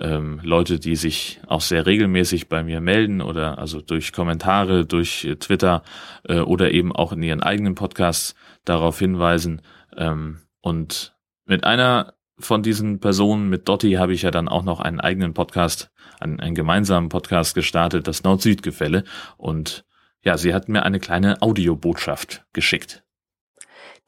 ähm, 0.01 0.41
Leute, 0.43 0.79
die 0.79 0.97
sich 0.97 1.41
auch 1.47 1.61
sehr 1.61 1.87
regelmäßig 1.87 2.49
bei 2.49 2.63
mir 2.63 2.81
melden 2.81 3.21
oder 3.21 3.59
also 3.59 3.81
durch 3.81 4.13
Kommentare, 4.13 4.85
durch 4.85 5.25
äh, 5.25 5.37
Twitter 5.37 5.83
äh, 6.25 6.41
oder 6.41 6.73
eben 6.73 6.95
auch 6.95 7.13
in 7.13 7.23
ihren 7.23 7.43
eigenen 7.43 7.75
Podcasts 7.75 8.35
darauf 8.65 8.99
hinweisen. 8.99 9.63
Ähm, 9.97 10.41
und 10.61 11.17
mit 11.47 11.65
einer 11.65 12.15
von 12.39 12.63
diesen 12.63 13.01
Personen, 13.01 13.49
mit 13.49 13.69
Dotti, 13.69 13.93
habe 13.93 14.13
ich 14.13 14.23
ja 14.23 14.31
dann 14.31 14.49
auch 14.49 14.63
noch 14.63 14.81
einen 14.81 15.01
eigenen 15.01 15.35
Podcast, 15.35 15.91
einen, 16.21 16.39
einen 16.39 16.55
gemeinsamen 16.55 17.09
Podcast 17.09 17.55
gestartet, 17.55 18.07
das 18.07 18.23
Nord-Süd-Gefälle. 18.23 19.05
Und 19.37 19.85
ja, 20.23 20.37
sie 20.37 20.55
hat 20.55 20.69
mir 20.69 20.85
eine 20.85 21.01
kleine 21.01 21.43
Audiobotschaft 21.43 22.45
geschickt. 22.53 23.05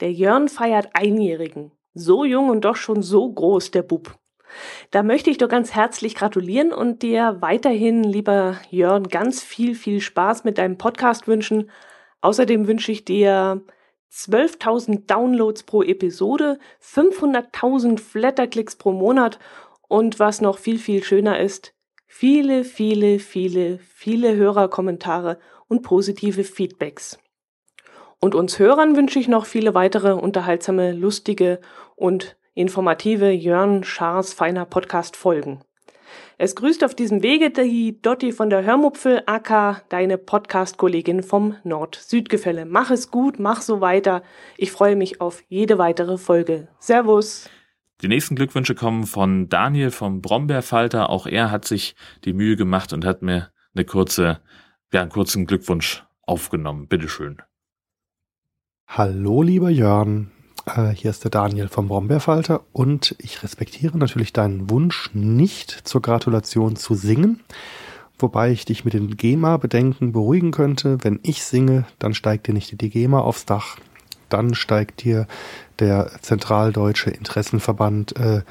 Der 0.01 0.13
Jörn 0.13 0.49
feiert 0.49 0.91
Einjährigen. 0.95 1.73
So 1.93 2.25
jung 2.25 2.51
und 2.51 2.65
doch 2.65 2.77
schon 2.77 3.03
so 3.03 3.33
groß, 3.33 3.73
der 3.73 3.83
Bub. 3.83 4.20
Da 4.91 5.03
möchte 5.03 5.31
ich 5.31 5.39
dir 5.39 5.49
ganz 5.49 5.75
herzlich 5.75 6.15
gratulieren 6.15 6.73
und 6.73 7.03
dir 7.03 7.37
weiterhin, 7.41 8.05
lieber 8.05 8.57
Jörn, 8.71 9.05
ganz 9.05 9.43
viel, 9.43 9.75
viel 9.75 10.01
Spaß 10.01 10.45
mit 10.45 10.59
deinem 10.59 10.79
Podcast 10.79 11.29
wünschen. 11.29 11.71
Außerdem 12.21 12.67
wünsche 12.67 12.93
ich 12.93 13.05
dir 13.05 13.63
12.000 14.13 15.07
Downloads 15.07 15.63
pro 15.63 15.83
Episode, 15.83 16.59
500.000 16.83 18.01
Flatterklicks 18.01 18.77
pro 18.77 18.93
Monat 18.93 19.39
und 19.89 20.19
was 20.19 20.41
noch 20.41 20.59
viel, 20.59 20.79
viel 20.79 21.03
schöner 21.05 21.39
ist, 21.39 21.75
viele, 22.07 22.65
viele, 22.65 23.19
viele, 23.21 23.79
viele 23.79 24.35
Hörerkommentare 24.35 25.39
und 25.69 25.83
positive 25.83 26.45
Feedbacks. 26.45 27.19
Und 28.19 28.35
uns 28.35 28.59
Hörern 28.59 28.97
wünsche 28.97 29.19
ich 29.19 29.29
noch 29.29 29.47
viele 29.47 29.75
weitere 29.75 30.13
unterhaltsame, 30.13 30.93
lustige 30.93 31.61
und 31.97 32.37
informative 32.61 33.31
Jörn 33.31 33.85
Schaars 33.85 34.35
feiner 34.35 34.67
Podcast 34.67 35.17
folgen. 35.17 35.61
Es 36.39 36.55
grüßt 36.55 36.85
auf 36.85 36.95
diesem 36.95 37.23
Wege 37.23 37.51
die 37.51 38.01
Dotti 38.01 38.33
von 38.33 38.51
der 38.51 38.65
Hörmupfel, 38.65 39.23
aka 39.27 39.83
deine 39.89 40.19
Podcast-Kollegin 40.19 41.23
vom 41.23 41.57
Nord-Süd-Gefälle. 41.65 42.67
Mach 42.67 42.91
es 42.91 43.11
gut, 43.11 43.39
mach 43.39 43.61
so 43.61 43.81
weiter. 43.81 44.23
Ich 44.57 44.73
freue 44.73 44.97
mich 44.97 45.21
auf 45.21 45.43
jede 45.49 45.79
weitere 45.79 46.19
Folge. 46.19 46.69
Servus. 46.79 47.49
Die 48.03 48.09
nächsten 48.09 48.37
Glückwünsche 48.37 48.75
kommen 48.75 49.05
von 49.05 49.49
Daniel 49.49 49.91
vom 49.91 50.23
Brombeerfalter. 50.23 51.11
Auch 51.11 51.27
er 51.27 51.51
hat 51.51 51.67
sich 51.67 51.95
die 52.25 52.33
Mühe 52.33 52.57
gemacht 52.57 52.93
und 52.93 53.05
hat 53.05 53.23
mir 53.23 53.51
eine 53.75 53.85
kurze, 53.85 54.41
ja, 54.93 55.03
einen 55.03 55.11
kurzen 55.11 55.47
Glückwunsch 55.47 56.05
aufgenommen. 56.23 56.89
Bitteschön. 56.89 57.43
Hallo, 58.87 59.43
lieber 59.43 59.71
Jörn. 59.71 60.31
Äh, 60.77 60.91
hier 60.91 61.11
ist 61.11 61.25
der 61.25 61.31
Daniel 61.31 61.69
vom 61.69 61.89
Brombeerfalter 61.89 62.63
und 62.73 63.15
ich 63.19 63.43
respektiere 63.43 63.99
natürlich 63.99 64.33
deinen 64.33 64.71
Wunsch, 64.71 65.11
nicht 65.13 65.71
zur 65.71 66.03
Gratulation 66.03 66.77
zu 66.77 66.95
singen. 66.95 67.41
Wobei 68.19 68.51
ich 68.51 68.67
dich 68.67 68.85
mit 68.85 68.93
den 68.93 69.17
GEMA-Bedenken 69.17 70.13
beruhigen 70.13 70.51
könnte. 70.51 70.99
Wenn 71.03 71.21
ich 71.23 71.43
singe, 71.43 71.87
dann 71.99 72.13
steigt 72.13 72.47
dir 72.47 72.53
nicht 72.53 72.81
die 72.81 72.91
GEMA 72.91 73.21
aufs 73.21 73.47
Dach. 73.47 73.79
Dann 74.29 74.55
steigt 74.55 75.03
dir 75.03 75.27
der 75.79 76.11
Zentraldeutsche 76.21 77.11
Interessenverband 77.11 78.17
äh, 78.17 78.43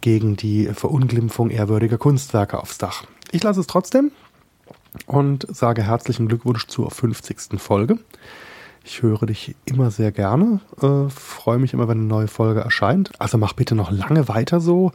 gegen 0.00 0.36
die 0.36 0.66
Verunglimpfung 0.68 1.50
ehrwürdiger 1.50 1.98
Kunstwerke 1.98 2.58
aufs 2.58 2.78
Dach. 2.78 3.04
Ich 3.32 3.42
lasse 3.42 3.60
es 3.60 3.66
trotzdem 3.66 4.12
und 5.06 5.46
sage 5.54 5.82
herzlichen 5.82 6.28
Glückwunsch 6.28 6.68
zur 6.68 6.90
50. 6.90 7.60
Folge. 7.60 7.98
Ich 8.88 9.02
höre 9.02 9.26
dich 9.26 9.56
immer 9.64 9.90
sehr 9.90 10.12
gerne, 10.12 10.60
äh, 10.80 11.10
freue 11.10 11.58
mich 11.58 11.72
immer, 11.72 11.88
wenn 11.88 11.98
eine 11.98 12.06
neue 12.06 12.28
Folge 12.28 12.60
erscheint. 12.60 13.10
Also 13.18 13.36
mach 13.36 13.52
bitte 13.52 13.74
noch 13.74 13.90
lange 13.90 14.28
weiter 14.28 14.60
so, 14.60 14.92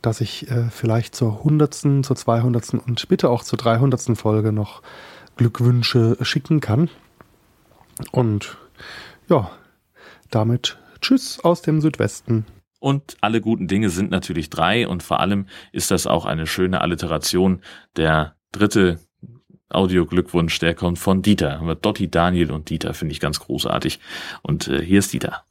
dass 0.00 0.22
ich 0.22 0.50
äh, 0.50 0.70
vielleicht 0.70 1.14
zur 1.14 1.44
hundertsten, 1.44 2.04
zur 2.04 2.16
zweihundertsten 2.16 2.78
und 2.80 3.06
bitte 3.06 3.28
auch 3.28 3.44
zur 3.44 3.58
dreihundertsten 3.58 4.16
Folge 4.16 4.50
noch 4.50 4.80
Glückwünsche 5.36 6.16
schicken 6.22 6.60
kann. 6.60 6.88
Und 8.12 8.56
ja, 9.28 9.50
damit 10.30 10.78
Tschüss 11.02 11.38
aus 11.44 11.60
dem 11.60 11.82
Südwesten. 11.82 12.46
Und 12.80 13.18
alle 13.20 13.42
guten 13.42 13.68
Dinge 13.68 13.90
sind 13.90 14.10
natürlich 14.10 14.48
drei 14.48 14.88
und 14.88 15.02
vor 15.02 15.20
allem 15.20 15.48
ist 15.70 15.90
das 15.90 16.06
auch 16.06 16.24
eine 16.24 16.46
schöne 16.46 16.80
Alliteration. 16.80 17.60
Der 17.96 18.36
dritte 18.52 19.00
Audio-Glückwunsch, 19.74 20.58
der 20.58 20.74
kommt 20.74 20.98
von 20.98 21.22
Dieter. 21.22 21.58
Haben 21.58 21.66
wir 21.66 21.74
Dotti, 21.74 22.10
Daniel 22.10 22.52
und 22.52 22.70
Dieter, 22.70 22.94
finde 22.94 23.12
ich 23.12 23.20
ganz 23.20 23.40
großartig. 23.40 24.00
Und 24.42 24.68
äh, 24.68 24.82
hier 24.82 25.00
ist 25.00 25.12
Dieter. 25.12 25.44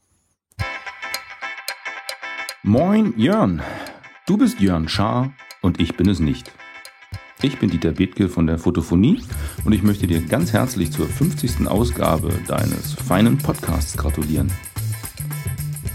Moin, 2.64 3.14
Jörn. 3.18 3.62
Du 4.26 4.38
bist 4.38 4.60
Jörn 4.62 4.88
Schaar 4.88 5.34
und 5.62 5.80
ich 5.80 5.98
bin 5.98 6.10
es 6.10 6.20
nicht. 6.20 6.52
Ich 7.42 7.60
bin 7.60 7.70
Dieter 7.70 7.92
Bethke 7.92 8.30
von 8.30 8.48
der 8.48 8.58
Fotophonie 8.58 9.22
und 9.66 9.74
ich 9.74 9.84
möchte 9.84 10.08
dir 10.08 10.22
ganz 10.22 10.54
herzlich 10.54 10.92
zur 10.92 11.08
50. 11.08 11.68
Ausgabe 11.68 12.34
deines 12.48 12.94
feinen 12.94 13.38
Podcasts 13.38 13.98
gratulieren. 13.98 14.50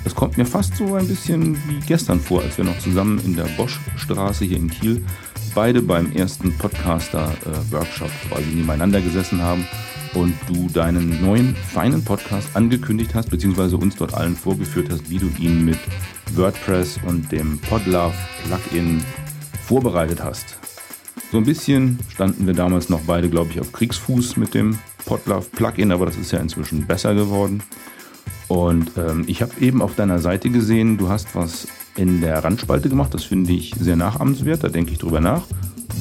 Das 0.04 0.14
kommt 0.14 0.36
mir 0.36 0.44
fast 0.44 0.76
so 0.76 0.94
ein 0.94 1.08
bisschen 1.08 1.56
wie 1.68 1.80
gestern 1.86 2.20
vor, 2.20 2.42
als 2.42 2.58
wir 2.58 2.66
noch 2.66 2.78
zusammen 2.78 3.18
in 3.24 3.34
der 3.34 3.44
Boschstraße 3.56 4.44
hier 4.44 4.58
in 4.58 4.68
Kiel 4.68 5.04
beide 5.58 5.82
beim 5.82 6.12
ersten 6.12 6.56
Podcaster-Workshop 6.56 8.10
quasi 8.28 8.46
nebeneinander 8.54 9.00
gesessen 9.00 9.42
haben 9.42 9.66
und 10.14 10.32
du 10.46 10.68
deinen 10.68 11.20
neuen 11.20 11.56
feinen 11.56 12.04
Podcast 12.04 12.54
angekündigt 12.54 13.12
hast, 13.12 13.28
beziehungsweise 13.28 13.76
uns 13.76 13.96
dort 13.96 14.14
allen 14.14 14.36
vorgeführt 14.36 14.88
hast, 14.88 15.10
wie 15.10 15.18
du 15.18 15.26
ihn 15.36 15.64
mit 15.64 15.80
WordPress 16.36 17.00
und 17.04 17.32
dem 17.32 17.58
Podlove 17.58 18.14
Plugin 18.44 19.02
vorbereitet 19.66 20.22
hast. 20.22 20.58
So 21.32 21.38
ein 21.38 21.44
bisschen 21.44 21.98
standen 22.08 22.46
wir 22.46 22.54
damals 22.54 22.88
noch 22.88 23.00
beide, 23.00 23.28
glaube 23.28 23.50
ich, 23.50 23.60
auf 23.60 23.72
Kriegsfuß 23.72 24.36
mit 24.36 24.54
dem 24.54 24.78
Podlove 25.06 25.48
Plugin, 25.50 25.90
aber 25.90 26.06
das 26.06 26.18
ist 26.18 26.30
ja 26.30 26.38
inzwischen 26.38 26.86
besser 26.86 27.16
geworden. 27.16 27.64
Und 28.48 28.92
ähm, 28.96 29.24
ich 29.26 29.42
habe 29.42 29.52
eben 29.60 29.82
auf 29.82 29.94
deiner 29.94 30.18
Seite 30.18 30.50
gesehen, 30.50 30.96
du 30.96 31.08
hast 31.08 31.34
was 31.34 31.68
in 31.96 32.20
der 32.20 32.42
Randspalte 32.42 32.88
gemacht. 32.88 33.12
Das 33.12 33.24
finde 33.24 33.52
ich 33.52 33.74
sehr 33.78 33.96
nachahmenswert, 33.96 34.64
da 34.64 34.68
denke 34.68 34.92
ich 34.92 34.98
drüber 34.98 35.20
nach. 35.20 35.42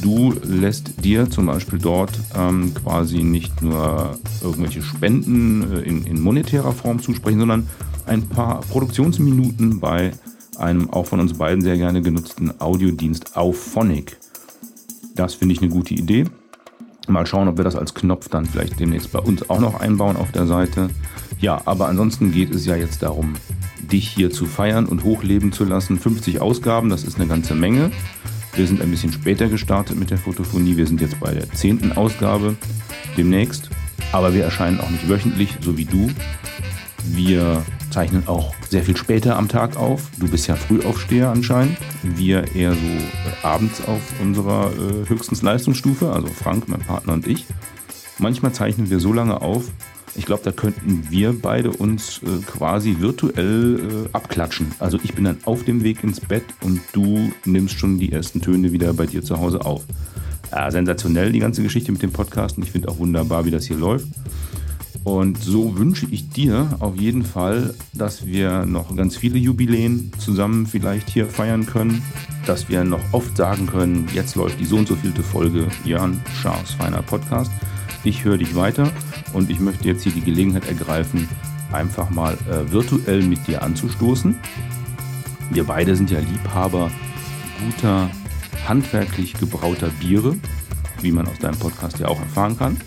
Du 0.02 0.34
lässt 0.44 1.04
dir 1.04 1.30
zum 1.30 1.48
Beispiel 1.48 1.80
dort 1.80 2.12
ähm, 2.36 2.74
quasi 2.74 3.24
nicht 3.24 3.62
nur 3.62 4.18
irgendwelche 4.42 4.82
Spenden 4.82 5.74
äh, 5.74 5.80
in, 5.82 6.06
in 6.06 6.22
monetärer 6.22 6.72
Form 6.72 7.02
zusprechen, 7.02 7.40
sondern 7.40 7.68
ein 8.06 8.24
paar 8.24 8.62
Produktionsminuten 8.62 9.80
bei 9.80 10.12
einem 10.58 10.90
auch 10.92 11.08
von 11.08 11.20
uns 11.20 11.38
beiden 11.38 11.62
sehr 11.62 11.78
gerne 11.78 12.02
genutzten 12.02 12.60
Audiodienst 12.62 13.36
auf 13.36 13.58
Phonic. 13.58 14.18
Das 15.16 15.34
finde 15.34 15.54
ich 15.54 15.62
eine 15.62 15.70
gute 15.70 15.94
Idee. 15.94 16.26
Mal 17.08 17.26
schauen, 17.26 17.48
ob 17.48 17.58
wir 17.58 17.64
das 17.64 17.76
als 17.76 17.94
Knopf 17.94 18.30
dann 18.30 18.46
vielleicht 18.46 18.80
demnächst 18.80 19.12
bei 19.12 19.20
uns 19.20 19.50
auch 19.50 19.60
noch 19.60 19.80
einbauen 19.80 20.18
auf 20.18 20.32
der 20.32 20.46
Seite. 20.46 20.90
Ja, 21.40 21.62
aber 21.66 21.88
ansonsten 21.88 22.32
geht 22.32 22.54
es 22.54 22.66
ja 22.66 22.76
jetzt 22.76 23.04
darum, 23.04 23.36
dich 23.80 24.10
hier 24.10 24.32
zu 24.32 24.46
feiern 24.46 24.86
und 24.86 25.04
hochleben 25.04 25.52
zu 25.52 25.64
lassen. 25.64 26.00
50 26.00 26.42
Ausgaben, 26.42 26.90
das 26.90 27.04
ist 27.04 27.18
eine 27.18 27.28
ganze 27.28 27.56
Menge. 27.56 27.92
Wir 28.56 28.66
sind 28.66 28.82
ein 28.82 28.90
bisschen 28.90 29.12
später 29.12 29.48
gestartet 29.48 29.98
mit 30.00 30.10
der 30.10 30.18
Fotophonie. 30.18 30.78
Wir 30.78 30.88
sind 30.88 31.00
jetzt 31.00 31.20
bei 31.20 31.34
der 31.34 31.52
zehnten 31.52 31.92
Ausgabe 31.92 32.56
demnächst. 33.16 33.70
Aber 34.12 34.34
wir 34.34 34.44
erscheinen 34.44 34.80
auch 34.80 34.90
nicht 34.90 35.08
wöchentlich, 35.08 35.58
so 35.62 35.78
wie 35.78 35.86
du. 35.86 36.10
Wir 37.06 37.64
zeichnen 37.90 38.28
auch 38.28 38.54
sehr 38.70 38.84
viel 38.84 38.98
später 38.98 39.38
am 39.38 39.48
Tag 39.48 39.78
auf. 39.78 40.10
Du 40.18 40.28
bist 40.28 40.48
ja 40.48 40.56
Frühaufsteher 40.56 41.30
anscheinend. 41.30 41.78
Wir 42.04 42.56
eher 42.56 42.74
so 42.74 42.78
äh, 42.78 43.46
abends 43.46 43.82
auf 43.88 44.02
unserer 44.22 44.72
äh, 44.72 45.10
höchstens 45.10 45.42
Leistungsstufe, 45.42 46.12
also 46.12 46.28
Frank, 46.28 46.68
mein 46.68 46.82
Partner 46.82 47.14
und 47.14 47.28
ich. 47.28 47.46
Manchmal 48.20 48.52
zeichnen 48.54 48.90
wir 48.90 49.00
so 49.00 49.14
lange 49.14 49.42
auf. 49.42 49.66
Ich 50.16 50.26
glaube, 50.26 50.42
da 50.44 50.52
könnten 50.52 51.08
wir 51.10 51.40
beide 51.40 51.70
uns 51.70 52.22
äh, 52.24 52.42
quasi 52.46 52.98
virtuell 53.00 53.80
äh, 53.80 54.10
abklatschen. 54.14 54.72
Also 54.80 55.00
ich 55.04 55.14
bin 55.14 55.26
dann 55.26 55.38
auf 55.46 55.64
dem 55.64 55.84
Weg 55.84 56.04
ins 56.04 56.20
Bett 56.20 56.46
und 56.62 56.82
du 56.94 57.32
nimmst 57.46 57.78
schon 57.78 58.00
die 58.00 58.12
ersten 58.12 58.42
Töne 58.42 58.72
wieder 58.72 58.94
bei 58.94 59.06
dir 59.06 59.24
zu 59.24 59.38
Hause 59.38 59.64
auf. 59.64 59.84
Ja, 60.52 60.72
sensationell 60.72 61.32
die 61.32 61.40
ganze 61.40 61.62
Geschichte 61.62 61.92
mit 61.92 62.02
dem 62.02 62.12
Podcast 62.12 62.58
und 62.58 62.64
ich 62.64 62.72
finde 62.72 62.90
auch 62.90 62.98
wunderbar, 62.98 63.46
wie 63.46 63.52
das 63.52 63.66
hier 63.66 63.78
läuft. 63.78 64.08
Und 65.04 65.38
so 65.42 65.78
wünsche 65.78 66.08
ich 66.12 66.30
dir 66.30 66.76
auf 66.80 66.96
jeden 66.96 67.24
Fall, 67.24 67.74
dass 67.94 68.26
wir 68.26 68.66
noch 68.66 68.96
ganz 68.96 69.16
viele 69.16 69.38
Jubiläen 69.38 70.12
zusammen 70.18 70.68
vielleicht 70.68 71.10
hier 71.10 71.28
feiern 71.28 71.66
können, 71.66 72.02
dass 72.46 72.70
wir 72.70 72.84
noch 72.84 73.02
oft 73.12 73.38
sagen 73.38 73.68
können, 73.68 74.08
jetzt 74.14 74.36
läuft 74.36 74.60
die 74.60 74.66
so 74.66 74.78
und 74.78 74.88
so 74.88 74.96
vielte 74.96 75.24
Folge 75.24 75.68
Jörn 75.84 76.22
Schaas 76.42 76.72
feiner 76.72 77.02
Podcast. 77.02 77.52
Ich 78.04 78.24
höre 78.24 78.38
dich 78.38 78.56
weiter 78.56 78.92
und 79.34 79.50
ich 79.50 79.60
möchte 79.60 79.88
jetzt 79.88 80.04
hier 80.04 80.12
die 80.12 80.22
Gelegenheit 80.22 80.68
ergreifen, 80.68 81.28
einfach 81.72 82.10
mal 82.10 82.38
äh, 82.50 82.72
virtuell 82.72 83.22
mit 83.24 83.48
dir 83.48 83.62
anzustoßen. 83.64 84.36
Wir 85.52 85.64
beide 85.64 85.96
sind 85.96 86.12
ja 86.12 86.20
Liebhaber 86.20 86.92
guter, 87.64 88.10
handwerklich 88.68 89.34
gebrauter 89.34 89.90
Biere, 90.00 90.36
wie 91.02 91.12
man 91.12 91.28
aus 91.28 91.40
deinem 91.40 91.58
Podcast 91.58 92.00
ja 92.00 92.08
auch 92.08 92.20
erfahren 92.20 92.58
kann. 92.58 92.78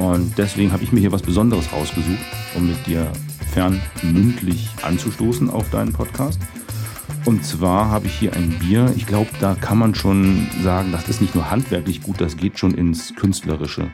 Und 0.00 0.38
deswegen 0.38 0.72
habe 0.72 0.82
ich 0.82 0.92
mir 0.92 1.00
hier 1.00 1.12
was 1.12 1.20
Besonderes 1.20 1.70
rausgesucht, 1.74 2.24
um 2.56 2.66
mit 2.66 2.86
dir 2.86 3.12
fernmündlich 3.52 4.70
anzustoßen 4.80 5.50
auf 5.50 5.68
deinen 5.68 5.92
Podcast. 5.92 6.40
Und 7.26 7.44
zwar 7.44 7.90
habe 7.90 8.06
ich 8.06 8.14
hier 8.14 8.32
ein 8.32 8.48
Bier. 8.60 8.94
Ich 8.96 9.06
glaube, 9.06 9.28
da 9.40 9.54
kann 9.54 9.76
man 9.76 9.94
schon 9.94 10.46
sagen, 10.62 10.90
das 10.90 11.10
ist 11.10 11.20
nicht 11.20 11.34
nur 11.34 11.50
handwerklich 11.50 12.02
gut, 12.02 12.18
das 12.18 12.38
geht 12.38 12.58
schon 12.58 12.72
ins 12.72 13.14
Künstlerische. 13.14 13.90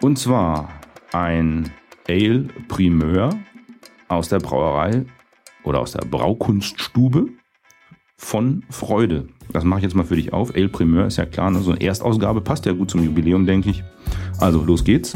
Und 0.00 0.18
zwar 0.18 0.68
ein 1.12 1.70
Ale 2.08 2.48
Primeur 2.66 3.36
aus 4.08 4.30
der 4.30 4.40
Brauerei 4.40 5.04
oder 5.62 5.78
aus 5.78 5.92
der 5.92 6.04
Braukunststube 6.04 7.28
von 8.16 8.64
Freude. 8.68 9.28
Das 9.52 9.62
mache 9.62 9.78
ich 9.78 9.84
jetzt 9.84 9.94
mal 9.94 10.04
für 10.04 10.16
dich 10.16 10.32
auf. 10.32 10.52
Ale 10.56 10.68
Primeur 10.68 11.06
ist 11.06 11.18
ja 11.18 11.24
klar, 11.24 11.52
ne? 11.52 11.60
so 11.60 11.70
eine 11.70 11.80
Erstausgabe 11.80 12.40
passt 12.40 12.66
ja 12.66 12.72
gut 12.72 12.90
zum 12.90 13.04
Jubiläum, 13.04 13.46
denke 13.46 13.70
ich. 13.70 13.84
Also, 14.38 14.62
los 14.62 14.84
geht's. 14.84 15.14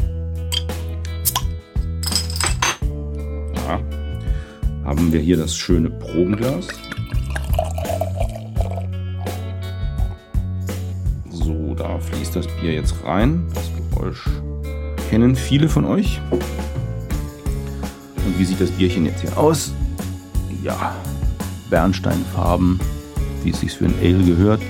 Ja. 3.67 3.79
Haben 4.83 5.11
wir 5.13 5.19
hier 5.19 5.37
das 5.37 5.55
schöne 5.55 5.89
Probenglas. 5.89 6.67
So, 11.31 11.75
da 11.75 11.99
fließt 11.99 12.35
das 12.35 12.47
Bier 12.59 12.73
jetzt 12.73 12.95
rein. 13.03 13.47
Das 13.53 13.69
Geräusch 13.91 14.27
kennen 15.09 15.35
viele 15.35 15.67
von 15.69 15.85
euch. 15.85 16.19
Und 18.25 18.37
wie 18.37 18.45
sieht 18.45 18.61
das 18.61 18.71
Bierchen 18.71 19.05
jetzt 19.05 19.21
hier 19.21 19.37
aus? 19.37 19.73
Ja, 20.63 20.95
Bernsteinfarben, 21.69 22.79
wie 23.43 23.51
es 23.51 23.59
sich 23.59 23.71
für 23.71 23.85
ein 23.85 23.95
Ale 24.01 24.23
gehört. 24.23 24.61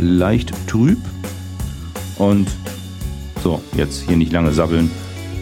Leicht 0.00 0.52
trüb. 0.66 0.98
Und 2.18 2.48
so, 3.44 3.60
jetzt 3.76 4.00
hier 4.00 4.16
nicht 4.16 4.32
lange 4.32 4.52
sabbeln. 4.52 4.90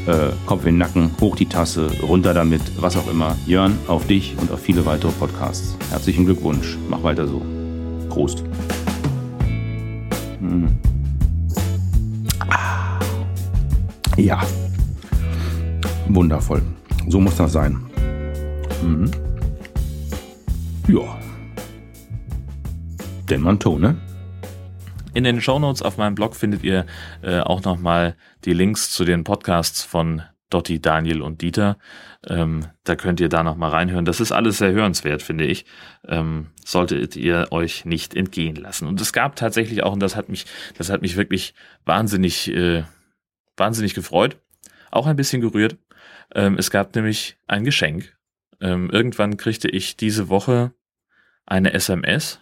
Äh, 0.06 0.32
Kopf 0.46 0.62
in 0.62 0.74
den 0.74 0.78
Nacken, 0.78 1.12
hoch 1.20 1.36
die 1.36 1.46
Tasse, 1.46 1.88
runter 2.02 2.34
damit, 2.34 2.60
was 2.80 2.96
auch 2.96 3.08
immer. 3.08 3.36
Jörn, 3.46 3.78
auf 3.86 4.08
dich 4.08 4.34
und 4.40 4.50
auf 4.50 4.60
viele 4.60 4.84
weitere 4.84 5.12
Podcasts. 5.12 5.76
Herzlichen 5.90 6.24
Glückwunsch. 6.24 6.76
Mach 6.90 7.04
weiter 7.04 7.28
so. 7.28 7.40
Prost. 8.08 8.42
Hm. 10.40 10.68
Ja. 14.16 14.42
Wundervoll. 16.08 16.62
So 17.06 17.20
muss 17.20 17.36
das 17.36 17.52
sein. 17.52 17.78
Mhm. 18.82 19.10
Ja. 20.88 21.18
Denn 23.30 23.42
man 23.42 23.60
ne? 23.78 23.96
In 25.14 25.24
den 25.24 25.42
Shownotes 25.42 25.82
auf 25.82 25.98
meinem 25.98 26.14
Blog 26.14 26.34
findet 26.34 26.64
ihr 26.64 26.86
äh, 27.22 27.40
auch 27.40 27.62
nochmal 27.64 28.16
die 28.46 28.54
Links 28.54 28.90
zu 28.90 29.04
den 29.04 29.24
Podcasts 29.24 29.84
von 29.84 30.22
Dotti, 30.48 30.80
Daniel 30.80 31.20
und 31.20 31.42
Dieter. 31.42 31.76
Ähm, 32.26 32.66
da 32.84 32.96
könnt 32.96 33.20
ihr 33.20 33.28
da 33.28 33.42
nochmal 33.42 33.70
reinhören. 33.70 34.06
Das 34.06 34.20
ist 34.20 34.32
alles 34.32 34.58
sehr 34.58 34.72
hörenswert, 34.72 35.22
finde 35.22 35.44
ich. 35.44 35.66
Ähm, 36.08 36.48
solltet 36.64 37.16
ihr 37.16 37.48
euch 37.50 37.84
nicht 37.84 38.14
entgehen 38.14 38.56
lassen. 38.56 38.86
Und 38.86 39.00
es 39.02 39.12
gab 39.12 39.36
tatsächlich 39.36 39.82
auch, 39.82 39.92
und 39.92 40.00
das 40.00 40.16
hat 40.16 40.30
mich, 40.30 40.46
das 40.78 40.88
hat 40.88 41.02
mich 41.02 41.16
wirklich 41.16 41.54
wahnsinnig, 41.84 42.48
äh, 42.48 42.84
wahnsinnig 43.56 43.92
gefreut, 43.92 44.38
auch 44.90 45.06
ein 45.06 45.16
bisschen 45.16 45.42
gerührt. 45.42 45.76
Ähm, 46.34 46.56
es 46.58 46.70
gab 46.70 46.94
nämlich 46.94 47.36
ein 47.48 47.64
Geschenk. 47.64 48.16
Ähm, 48.62 48.88
irgendwann 48.90 49.36
kriegte 49.36 49.68
ich 49.68 49.96
diese 49.96 50.30
Woche 50.30 50.72
eine 51.44 51.74
SMS 51.74 52.41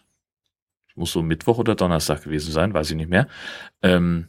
muss 0.96 1.12
so 1.12 1.22
Mittwoch 1.22 1.58
oder 1.58 1.74
Donnerstag 1.74 2.24
gewesen 2.24 2.52
sein, 2.52 2.74
weiß 2.74 2.90
ich 2.90 2.96
nicht 2.96 3.10
mehr. 3.10 3.28
Ähm, 3.82 4.28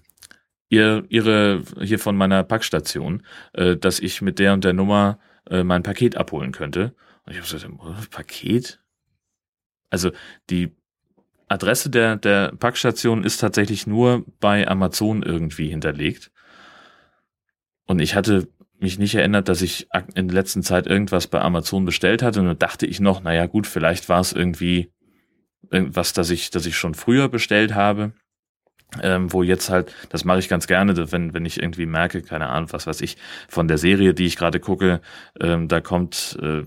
ihr, 0.69 1.03
ihre 1.09 1.63
hier 1.81 1.99
von 1.99 2.15
meiner 2.15 2.43
Packstation, 2.43 3.23
äh, 3.53 3.77
dass 3.77 3.99
ich 3.99 4.21
mit 4.21 4.39
der 4.39 4.53
und 4.53 4.63
der 4.63 4.73
Nummer 4.73 5.19
äh, 5.49 5.63
mein 5.63 5.83
Paket 5.83 6.15
abholen 6.15 6.51
könnte. 6.51 6.95
Und 7.25 7.33
ich 7.33 7.39
habe 7.39 7.49
gesagt, 7.49 8.09
Paket? 8.09 8.79
Also 9.89 10.11
die 10.49 10.75
Adresse 11.47 11.89
der, 11.89 12.15
der 12.15 12.53
Packstation 12.57 13.23
ist 13.23 13.37
tatsächlich 13.37 13.85
nur 13.85 14.23
bei 14.39 14.67
Amazon 14.67 15.21
irgendwie 15.21 15.67
hinterlegt. 15.67 16.31
Und 17.85 17.99
ich 17.99 18.15
hatte 18.15 18.47
mich 18.79 18.97
nicht 18.97 19.15
erinnert, 19.15 19.49
dass 19.49 19.61
ich 19.61 19.87
in 20.15 20.29
der 20.29 20.35
letzten 20.35 20.63
Zeit 20.63 20.87
irgendwas 20.87 21.27
bei 21.27 21.41
Amazon 21.41 21.85
bestellt 21.85 22.23
hatte. 22.23 22.39
Und 22.39 22.61
dachte 22.61 22.85
ich 22.85 23.01
noch, 23.01 23.21
naja 23.21 23.45
gut, 23.47 23.67
vielleicht 23.67 24.07
war 24.07 24.21
es 24.21 24.31
irgendwie 24.31 24.91
was, 25.69 26.13
das 26.13 26.29
ich, 26.29 26.49
das 26.49 26.65
ich 26.65 26.75
schon 26.75 26.93
früher 26.93 27.29
bestellt 27.29 27.75
habe. 27.75 28.13
Ähm, 29.01 29.31
wo 29.31 29.41
jetzt 29.41 29.69
halt, 29.69 29.95
das 30.09 30.25
mache 30.25 30.39
ich 30.39 30.49
ganz 30.49 30.67
gerne, 30.67 31.13
wenn, 31.13 31.33
wenn 31.33 31.45
ich 31.45 31.61
irgendwie 31.61 31.85
merke, 31.85 32.21
keine 32.21 32.49
Ahnung, 32.49 32.73
was 32.73 32.87
weiß 32.87 32.99
ich, 32.99 33.15
von 33.47 33.69
der 33.69 33.77
Serie, 33.77 34.13
die 34.13 34.25
ich 34.25 34.35
gerade 34.35 34.59
gucke, 34.59 34.99
ähm, 35.39 35.69
da 35.69 35.79
kommt 35.79 36.37
äh, 36.41 36.63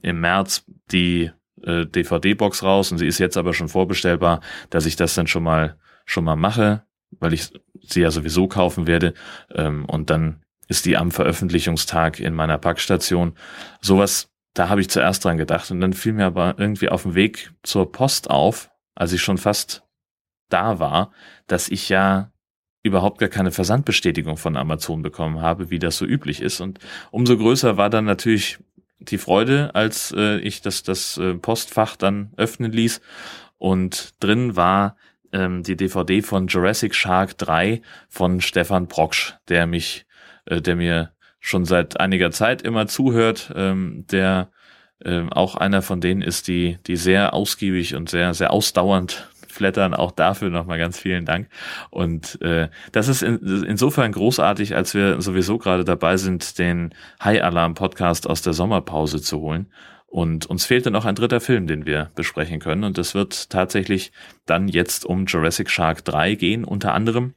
im 0.00 0.20
März 0.20 0.64
die 0.92 1.32
äh, 1.64 1.84
DVD-Box 1.84 2.62
raus 2.62 2.92
und 2.92 2.98
sie 2.98 3.08
ist 3.08 3.18
jetzt 3.18 3.36
aber 3.36 3.54
schon 3.54 3.68
vorbestellbar, 3.68 4.40
dass 4.70 4.86
ich 4.86 4.94
das 4.94 5.14
dann 5.14 5.26
schon 5.26 5.42
mal 5.42 5.76
schon 6.04 6.24
mal 6.24 6.36
mache, 6.36 6.84
weil 7.10 7.32
ich 7.32 7.50
sie 7.82 8.02
ja 8.02 8.10
sowieso 8.10 8.46
kaufen 8.46 8.86
werde 8.86 9.14
ähm, 9.52 9.84
und 9.86 10.10
dann 10.10 10.42
ist 10.68 10.86
die 10.86 10.96
am 10.96 11.10
Veröffentlichungstag 11.10 12.20
in 12.20 12.34
meiner 12.34 12.58
Packstation. 12.58 13.34
Sowas 13.80 14.30
da 14.54 14.68
habe 14.68 14.80
ich 14.80 14.88
zuerst 14.88 15.24
dran 15.24 15.36
gedacht 15.36 15.70
und 15.70 15.80
dann 15.80 15.92
fiel 15.92 16.12
mir 16.12 16.26
aber 16.26 16.54
irgendwie 16.58 16.88
auf 16.88 17.02
dem 17.02 17.14
Weg 17.14 17.52
zur 17.62 17.90
Post 17.90 18.30
auf, 18.30 18.70
als 18.94 19.12
ich 19.12 19.22
schon 19.22 19.38
fast 19.38 19.82
da 20.48 20.78
war, 20.78 21.12
dass 21.46 21.68
ich 21.68 21.88
ja 21.88 22.30
überhaupt 22.84 23.18
gar 23.18 23.28
keine 23.28 23.50
Versandbestätigung 23.50 24.36
von 24.36 24.56
Amazon 24.56 25.02
bekommen 25.02 25.40
habe, 25.40 25.70
wie 25.70 25.78
das 25.78 25.96
so 25.96 26.04
üblich 26.04 26.40
ist. 26.40 26.60
Und 26.60 26.78
umso 27.10 27.36
größer 27.36 27.76
war 27.76 27.90
dann 27.90 28.04
natürlich 28.04 28.58
die 28.98 29.18
Freude, 29.18 29.74
als 29.74 30.14
äh, 30.16 30.38
ich 30.38 30.60
das, 30.60 30.82
das 30.82 31.18
äh, 31.18 31.34
Postfach 31.34 31.96
dann 31.96 32.32
öffnen 32.36 32.72
ließ. 32.72 33.00
Und 33.58 34.14
drin 34.22 34.54
war 34.54 34.96
ähm, 35.32 35.62
die 35.62 35.76
DVD 35.76 36.22
von 36.22 36.46
Jurassic 36.46 36.94
Shark 36.94 37.38
3 37.38 37.80
von 38.08 38.40
Stefan 38.40 38.86
Proksch, 38.86 39.34
der 39.48 39.66
mich, 39.66 40.06
äh, 40.44 40.60
der 40.60 40.76
mir 40.76 41.13
schon 41.44 41.66
seit 41.66 42.00
einiger 42.00 42.30
Zeit 42.30 42.62
immer 42.62 42.86
zuhört, 42.86 43.52
ähm, 43.54 44.06
der 44.10 44.48
äh, 45.04 45.24
auch 45.30 45.56
einer 45.56 45.82
von 45.82 46.00
denen 46.00 46.22
ist, 46.22 46.48
die, 46.48 46.78
die 46.86 46.96
sehr 46.96 47.34
ausgiebig 47.34 47.94
und 47.94 48.08
sehr, 48.08 48.32
sehr 48.32 48.50
ausdauernd 48.50 49.28
flattern. 49.46 49.92
Auch 49.92 50.10
dafür 50.10 50.48
nochmal 50.48 50.78
ganz 50.78 50.98
vielen 50.98 51.26
Dank. 51.26 51.50
Und 51.90 52.40
äh, 52.40 52.70
das 52.92 53.08
ist 53.08 53.22
in, 53.22 53.64
insofern 53.66 54.12
großartig, 54.12 54.74
als 54.74 54.94
wir 54.94 55.20
sowieso 55.20 55.58
gerade 55.58 55.84
dabei 55.84 56.16
sind, 56.16 56.58
den 56.58 56.94
High 57.22 57.42
Alarm 57.42 57.74
Podcast 57.74 58.26
aus 58.26 58.40
der 58.40 58.54
Sommerpause 58.54 59.20
zu 59.20 59.38
holen. 59.40 59.70
Und 60.06 60.46
uns 60.46 60.64
fehlte 60.64 60.90
noch 60.90 61.04
ein 61.04 61.14
dritter 61.14 61.40
Film, 61.42 61.66
den 61.66 61.84
wir 61.84 62.10
besprechen 62.14 62.58
können. 62.58 62.84
Und 62.84 62.96
es 62.96 63.14
wird 63.14 63.50
tatsächlich 63.50 64.12
dann 64.46 64.66
jetzt 64.66 65.04
um 65.04 65.26
Jurassic 65.26 65.68
Shark 65.68 66.06
3 66.06 66.36
gehen, 66.36 66.64
unter 66.64 66.94
anderem. 66.94 67.34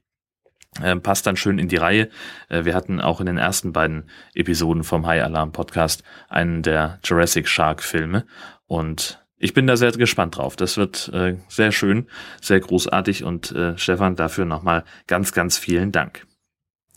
Äh, 0.82 0.96
passt 0.98 1.26
dann 1.26 1.38
schön 1.38 1.60
in 1.60 1.68
die 1.68 1.78
Reihe. 1.78 2.10
Äh, 2.50 2.66
wir 2.66 2.76
hatten 2.76 3.00
auch 3.00 3.20
in 3.20 3.26
den 3.26 3.38
ersten 3.38 3.74
beiden 3.74 4.10
Episoden 4.34 4.84
vom 4.84 5.06
High 5.06 5.24
Alarm 5.24 5.52
Podcast 5.52 6.04
einen 6.30 6.62
der 6.62 7.00
Jurassic 7.04 7.48
Shark 7.48 7.84
Filme. 7.84 8.26
Und 8.68 9.24
ich 9.38 9.54
bin 9.54 9.68
da 9.68 9.78
sehr 9.78 9.92
gespannt 9.92 10.38
drauf. 10.38 10.56
Das 10.56 10.78
wird 10.78 11.10
äh, 11.14 11.38
sehr 11.48 11.72
schön, 11.72 12.08
sehr 12.42 12.60
großartig 12.60 13.24
und 13.24 13.52
äh, 13.52 13.78
Stefan, 13.78 14.16
dafür 14.16 14.46
nochmal 14.46 14.84
ganz, 15.06 15.32
ganz 15.32 15.58
vielen 15.58 15.92
Dank. 15.92 16.26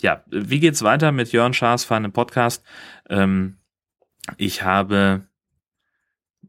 Ja, 0.00 0.24
wie 0.28 0.60
geht's 0.60 0.82
weiter 0.82 1.12
mit 1.12 1.32
Jörn 1.32 1.52
Schaas 1.52 1.84
für 1.84 1.96
einen 1.96 2.12
Podcast? 2.12 2.64
Ähm, 3.08 3.58
ich 4.38 4.62
habe 4.62 5.26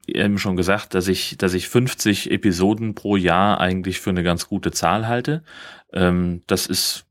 eben 0.08 0.38
schon 0.40 0.56
gesagt, 0.56 0.94
dass 0.94 1.08
ich, 1.08 1.38
dass 1.38 1.54
ich 1.54 1.68
50 1.68 2.32
Episoden 2.32 2.96
pro 2.96 3.18
Jahr 3.18 3.60
eigentlich 3.60 4.00
für 4.00 4.10
eine 4.10 4.24
ganz 4.24 4.48
gute 4.48 4.72
Zahl 4.72 5.08
halte. 5.08 5.44
Ähm, 5.94 6.42
das 6.48 6.68
ist 6.68 7.06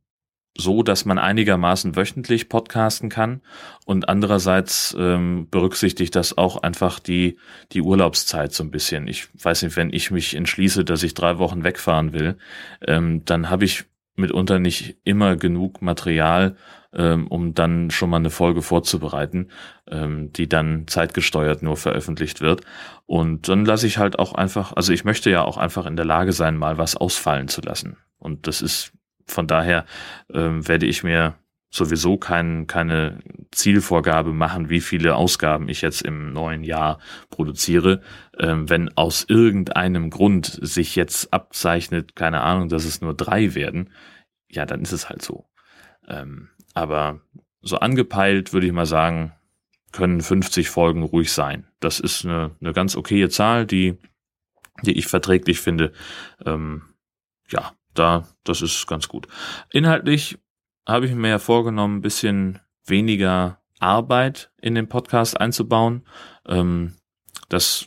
so, 0.61 0.83
dass 0.83 1.05
man 1.05 1.19
einigermaßen 1.19 1.97
wöchentlich 1.97 2.49
podcasten 2.49 3.09
kann 3.09 3.41
und 3.85 4.09
andererseits 4.09 4.95
ähm, 4.99 5.49
berücksichtigt 5.51 6.15
das 6.15 6.39
auch 6.39 6.63
einfach 6.63 7.01
die 7.01 7.39
die 7.73 7.83
Urlaubszeit 7.83 8.53
so 8.53 8.63
ein 8.63 8.71
bisschen. 8.71 9.09
Ich 9.09 9.29
weiß 9.43 9.63
nicht, 9.63 9.77
wenn 9.77 9.93
ich 9.93 10.11
mich 10.11 10.37
entschließe, 10.37 10.85
dass 10.85 11.03
ich 11.03 11.15
drei 11.15 11.39
Wochen 11.39 11.65
wegfahren 11.65 12.13
will, 12.13 12.37
ähm, 12.87 13.25
dann 13.25 13.51
habe 13.51 13.65
ich 13.65 13.85
mitunter 14.17 14.59
nicht 14.59 14.99
immer 15.05 15.37
genug 15.37 15.83
Material, 15.83 16.57
ähm, 16.93 17.27
um 17.29 17.55
dann 17.55 17.91
schon 17.91 18.11
mal 18.11 18.19
eine 18.19 18.31
Folge 18.31 18.63
vorzubereiten, 18.63 19.49
ähm, 19.89 20.33
die 20.33 20.49
dann 20.49 20.87
zeitgesteuert 20.87 21.63
nur 21.63 21.77
veröffentlicht 21.77 22.41
wird. 22.41 22.63
Und 23.07 23.49
dann 23.49 23.65
lasse 23.65 23.87
ich 23.87 23.99
halt 23.99 24.19
auch 24.19 24.35
einfach, 24.35 24.73
also 24.75 24.93
ich 24.93 25.05
möchte 25.05 25.31
ja 25.31 25.43
auch 25.43 25.57
einfach 25.57 25.87
in 25.87 25.97
der 25.97 26.05
Lage 26.05 26.33
sein, 26.33 26.57
mal 26.57 26.79
was 26.79 26.97
ausfallen 26.97 27.49
zu 27.49 27.61
lassen. 27.61 27.97
Und 28.19 28.47
das 28.47 28.63
ist 28.63 28.93
von 29.31 29.47
daher 29.47 29.87
ähm, 30.33 30.67
werde 30.67 30.87
ich 30.87 31.03
mir 31.03 31.35
sowieso 31.71 32.19
kein, 32.19 32.67
keine 32.67 33.21
Zielvorgabe 33.53 34.33
machen, 34.33 34.71
wie 34.71 34.81
viele 34.81 35.15
Ausgaben 35.15 35.69
ich 35.69 35.83
jetzt 35.83 36.03
im 36.03 36.33
neuen 36.33 36.65
Jahr 36.65 36.99
produziere. 37.31 38.03
Ähm, 38.39 38.69
wenn 38.69 38.97
aus 38.97 39.25
irgendeinem 39.29 40.11
Grund 40.11 40.47
sich 40.61 40.97
jetzt 40.97 41.33
abzeichnet, 41.33 42.17
keine 42.17 42.41
Ahnung, 42.41 42.69
dass 42.69 42.85
es 42.85 43.01
nur 43.01 43.15
drei 43.15 43.55
werden, 43.55 43.91
ja, 44.51 44.67
dann 44.67 44.83
ist 44.83 44.93
es 44.93 45.09
halt 45.09 45.23
so. 45.23 45.47
Ähm, 46.09 46.49
aber 46.75 47.21
so 47.63 47.79
angepeilt 47.79 48.53
würde 48.53 48.67
ich 48.67 48.73
mal 48.73 48.87
sagen, 48.87 49.33
können 49.93 50.21
50 50.21 50.69
Folgen 50.69 51.03
ruhig 51.03 51.33
sein. 51.33 51.67
Das 51.79 52.01
ist 52.01 52.25
eine, 52.25 52.57
eine 52.61 52.73
ganz 52.73 52.97
okaye 52.97 53.29
Zahl, 53.29 53.67
die, 53.67 53.99
die 54.83 54.99
ich 54.99 55.07
verträglich 55.07 55.61
finde. 55.61 55.93
Ähm, 56.45 56.83
ja, 57.49 57.73
da, 57.95 58.27
das 58.45 58.63
ist 58.63 58.87
ganz 58.87 59.09
gut. 59.09 59.27
Inhaltlich 59.71 60.39
habe 60.87 61.07
ich 61.07 61.15
mir 61.15 61.29
ja 61.29 61.39
vorgenommen, 61.39 61.99
ein 61.99 62.03
bisschen 62.03 62.61
weniger 62.87 63.61
Arbeit 63.79 64.51
in 64.61 64.75
den 64.75 64.89
Podcast 64.89 65.41
einzubauen. 65.41 66.07
Ähm, 66.47 66.97
das 67.49 67.87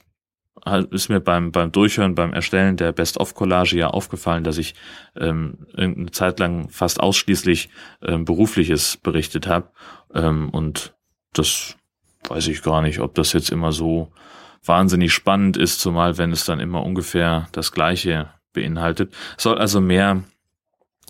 ist 0.92 1.10
mir 1.10 1.20
beim, 1.20 1.52
beim 1.52 1.72
Durchhören, 1.72 2.16
beim 2.16 2.34
Erstellen 2.34 2.78
der 2.78 2.94
Best-of-Collage 2.94 3.78
ja 3.78 3.88
aufgefallen, 3.88 4.44
dass 4.44 4.58
ich 4.58 4.76
ähm, 5.18 5.68
eine 5.76 6.12
Zeit 6.12 6.40
lang 6.40 6.70
fast 6.70 7.02
ausschließlich 7.02 7.70
ähm, 8.02 8.24
Berufliches 8.24 8.98
berichtet 8.98 9.48
habe. 9.48 9.72
Ähm, 10.14 10.50
und 10.50 10.96
das 11.34 11.76
weiß 12.30 12.48
ich 12.48 12.62
gar 12.62 12.82
nicht, 12.82 13.00
ob 13.00 13.14
das 13.16 13.34
jetzt 13.34 13.50
immer 13.50 13.74
so 13.74 14.12
wahnsinnig 14.64 15.12
spannend 15.12 15.58
ist, 15.58 15.82
zumal 15.82 16.18
wenn 16.18 16.32
es 16.32 16.46
dann 16.46 16.62
immer 16.62 16.84
ungefähr 16.84 17.50
das 17.52 17.74
Gleiche 17.74 18.30
beinhaltet. 18.54 19.14
Es 19.38 19.44
soll 19.44 19.58
also 19.58 19.82
mehr 19.82 20.24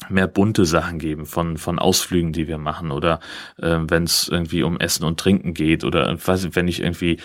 mehr 0.09 0.27
bunte 0.27 0.65
Sachen 0.65 0.99
geben 0.99 1.25
von 1.25 1.57
von 1.57 1.79
Ausflügen, 1.79 2.33
die 2.33 2.47
wir 2.47 2.57
machen 2.57 2.91
oder 2.91 3.19
äh, 3.57 3.79
wenn 3.87 4.03
es 4.03 4.27
irgendwie 4.27 4.63
um 4.63 4.79
Essen 4.79 5.05
und 5.05 5.19
Trinken 5.19 5.53
geht 5.53 5.83
oder 5.83 6.17
wenn 6.17 6.67
ich 6.67 6.81
irgendwie 6.81 7.19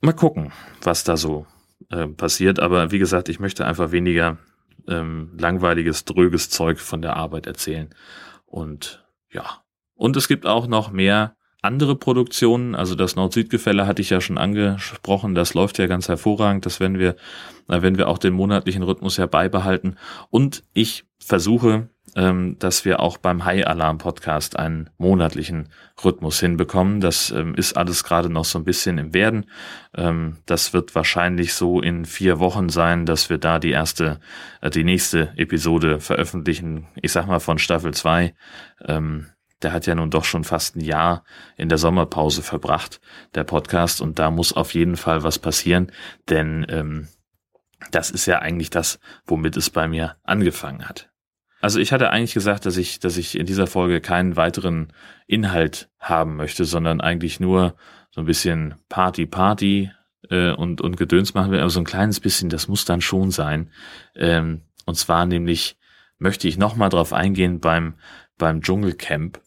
mal 0.00 0.12
gucken, 0.12 0.52
was 0.82 1.04
da 1.04 1.16
so 1.16 1.46
äh, 1.90 2.06
passiert. 2.06 2.60
Aber 2.60 2.92
wie 2.92 2.98
gesagt, 2.98 3.28
ich 3.28 3.40
möchte 3.40 3.66
einfach 3.66 3.92
weniger 3.92 4.38
ähm, 4.88 5.30
langweiliges, 5.38 6.04
dröges 6.04 6.50
Zeug 6.50 6.78
von 6.78 7.02
der 7.02 7.16
Arbeit 7.16 7.46
erzählen. 7.46 7.90
Und 8.46 9.04
ja. 9.30 9.62
Und 9.94 10.16
es 10.16 10.28
gibt 10.28 10.46
auch 10.46 10.66
noch 10.66 10.90
mehr 10.90 11.36
andere 11.64 11.96
Produktionen, 11.96 12.74
also 12.74 12.94
das 12.94 13.16
Nord-Süd-Gefälle 13.16 13.86
hatte 13.86 14.02
ich 14.02 14.10
ja 14.10 14.20
schon 14.20 14.38
angesprochen, 14.38 15.34
das 15.34 15.54
läuft 15.54 15.78
ja 15.78 15.86
ganz 15.86 16.08
hervorragend, 16.08 16.66
das 16.66 16.80
werden 16.80 16.98
wir, 16.98 17.16
wenn 17.66 17.98
wir 17.98 18.08
auch 18.08 18.18
den 18.18 18.34
monatlichen 18.34 18.82
Rhythmus 18.82 19.16
ja 19.16 19.26
beibehalten. 19.26 19.96
Und 20.30 20.62
ich 20.72 21.04
versuche, 21.18 21.88
ähm, 22.16 22.56
dass 22.58 22.84
wir 22.84 23.00
auch 23.00 23.18
beim 23.18 23.44
High 23.44 23.66
Alarm 23.66 23.98
Podcast 23.98 24.58
einen 24.58 24.90
monatlichen 24.98 25.68
Rhythmus 26.04 26.38
hinbekommen. 26.38 27.00
Das 27.00 27.30
ähm, 27.30 27.54
ist 27.54 27.76
alles 27.76 28.04
gerade 28.04 28.28
noch 28.30 28.44
so 28.44 28.58
ein 28.58 28.64
bisschen 28.64 28.98
im 28.98 29.14
Werden. 29.14 29.46
Ähm, 29.96 30.36
das 30.46 30.72
wird 30.72 30.94
wahrscheinlich 30.94 31.54
so 31.54 31.80
in 31.80 32.04
vier 32.04 32.38
Wochen 32.38 32.68
sein, 32.68 33.06
dass 33.06 33.30
wir 33.30 33.38
da 33.38 33.58
die 33.58 33.70
erste, 33.70 34.20
äh, 34.60 34.70
die 34.70 34.84
nächste 34.84 35.32
Episode 35.36 36.00
veröffentlichen. 36.00 36.86
Ich 37.00 37.12
sag 37.12 37.26
mal 37.26 37.40
von 37.40 37.58
Staffel 37.58 37.94
zwei. 37.94 38.34
Der 39.64 39.72
hat 39.72 39.86
ja 39.86 39.94
nun 39.94 40.10
doch 40.10 40.24
schon 40.24 40.44
fast 40.44 40.76
ein 40.76 40.80
Jahr 40.80 41.24
in 41.56 41.68
der 41.68 41.78
Sommerpause 41.78 42.42
verbracht, 42.42 43.00
der 43.34 43.44
Podcast, 43.44 44.00
und 44.00 44.18
da 44.18 44.30
muss 44.30 44.52
auf 44.52 44.74
jeden 44.74 44.96
Fall 44.96 45.22
was 45.22 45.38
passieren, 45.38 45.90
denn 46.28 46.66
ähm, 46.68 47.08
das 47.90 48.10
ist 48.10 48.26
ja 48.26 48.38
eigentlich 48.38 48.70
das, 48.70 49.00
womit 49.26 49.56
es 49.56 49.70
bei 49.70 49.88
mir 49.88 50.16
angefangen 50.22 50.88
hat. 50.88 51.10
Also 51.60 51.80
ich 51.80 51.92
hatte 51.92 52.10
eigentlich 52.10 52.34
gesagt, 52.34 52.66
dass 52.66 52.76
ich, 52.76 53.00
dass 53.00 53.16
ich 53.16 53.38
in 53.38 53.46
dieser 53.46 53.66
Folge 53.66 54.02
keinen 54.02 54.36
weiteren 54.36 54.92
Inhalt 55.26 55.88
haben 55.98 56.36
möchte, 56.36 56.66
sondern 56.66 57.00
eigentlich 57.00 57.40
nur 57.40 57.74
so 58.10 58.20
ein 58.20 58.26
bisschen 58.26 58.74
Party, 58.90 59.24
Party 59.24 59.90
äh, 60.28 60.52
und, 60.52 60.82
und 60.82 60.98
Gedöns 60.98 61.32
machen 61.32 61.52
will, 61.52 61.60
aber 61.60 61.70
so 61.70 61.80
ein 61.80 61.86
kleines 61.86 62.20
bisschen, 62.20 62.50
das 62.50 62.68
muss 62.68 62.84
dann 62.84 63.00
schon 63.00 63.30
sein. 63.30 63.70
Ähm, 64.14 64.60
und 64.84 64.96
zwar 64.96 65.24
nämlich 65.24 65.78
möchte 66.18 66.48
ich 66.48 66.58
nochmal 66.58 66.90
drauf 66.90 67.14
eingehen 67.14 67.60
beim, 67.60 67.94
beim 68.36 68.60
Dschungelcamp, 68.60 69.40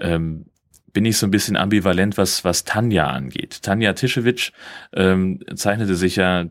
ähm, 0.00 0.46
bin 0.92 1.04
ich 1.04 1.18
so 1.18 1.26
ein 1.26 1.30
bisschen 1.30 1.56
ambivalent, 1.56 2.16
was, 2.16 2.44
was 2.44 2.64
Tanja 2.64 3.06
angeht. 3.06 3.62
Tanja 3.62 3.92
Tischewitsch 3.92 4.52
ähm, 4.92 5.40
zeichnete 5.54 5.94
sich 5.94 6.16
ja, 6.16 6.42
äh, 6.42 6.48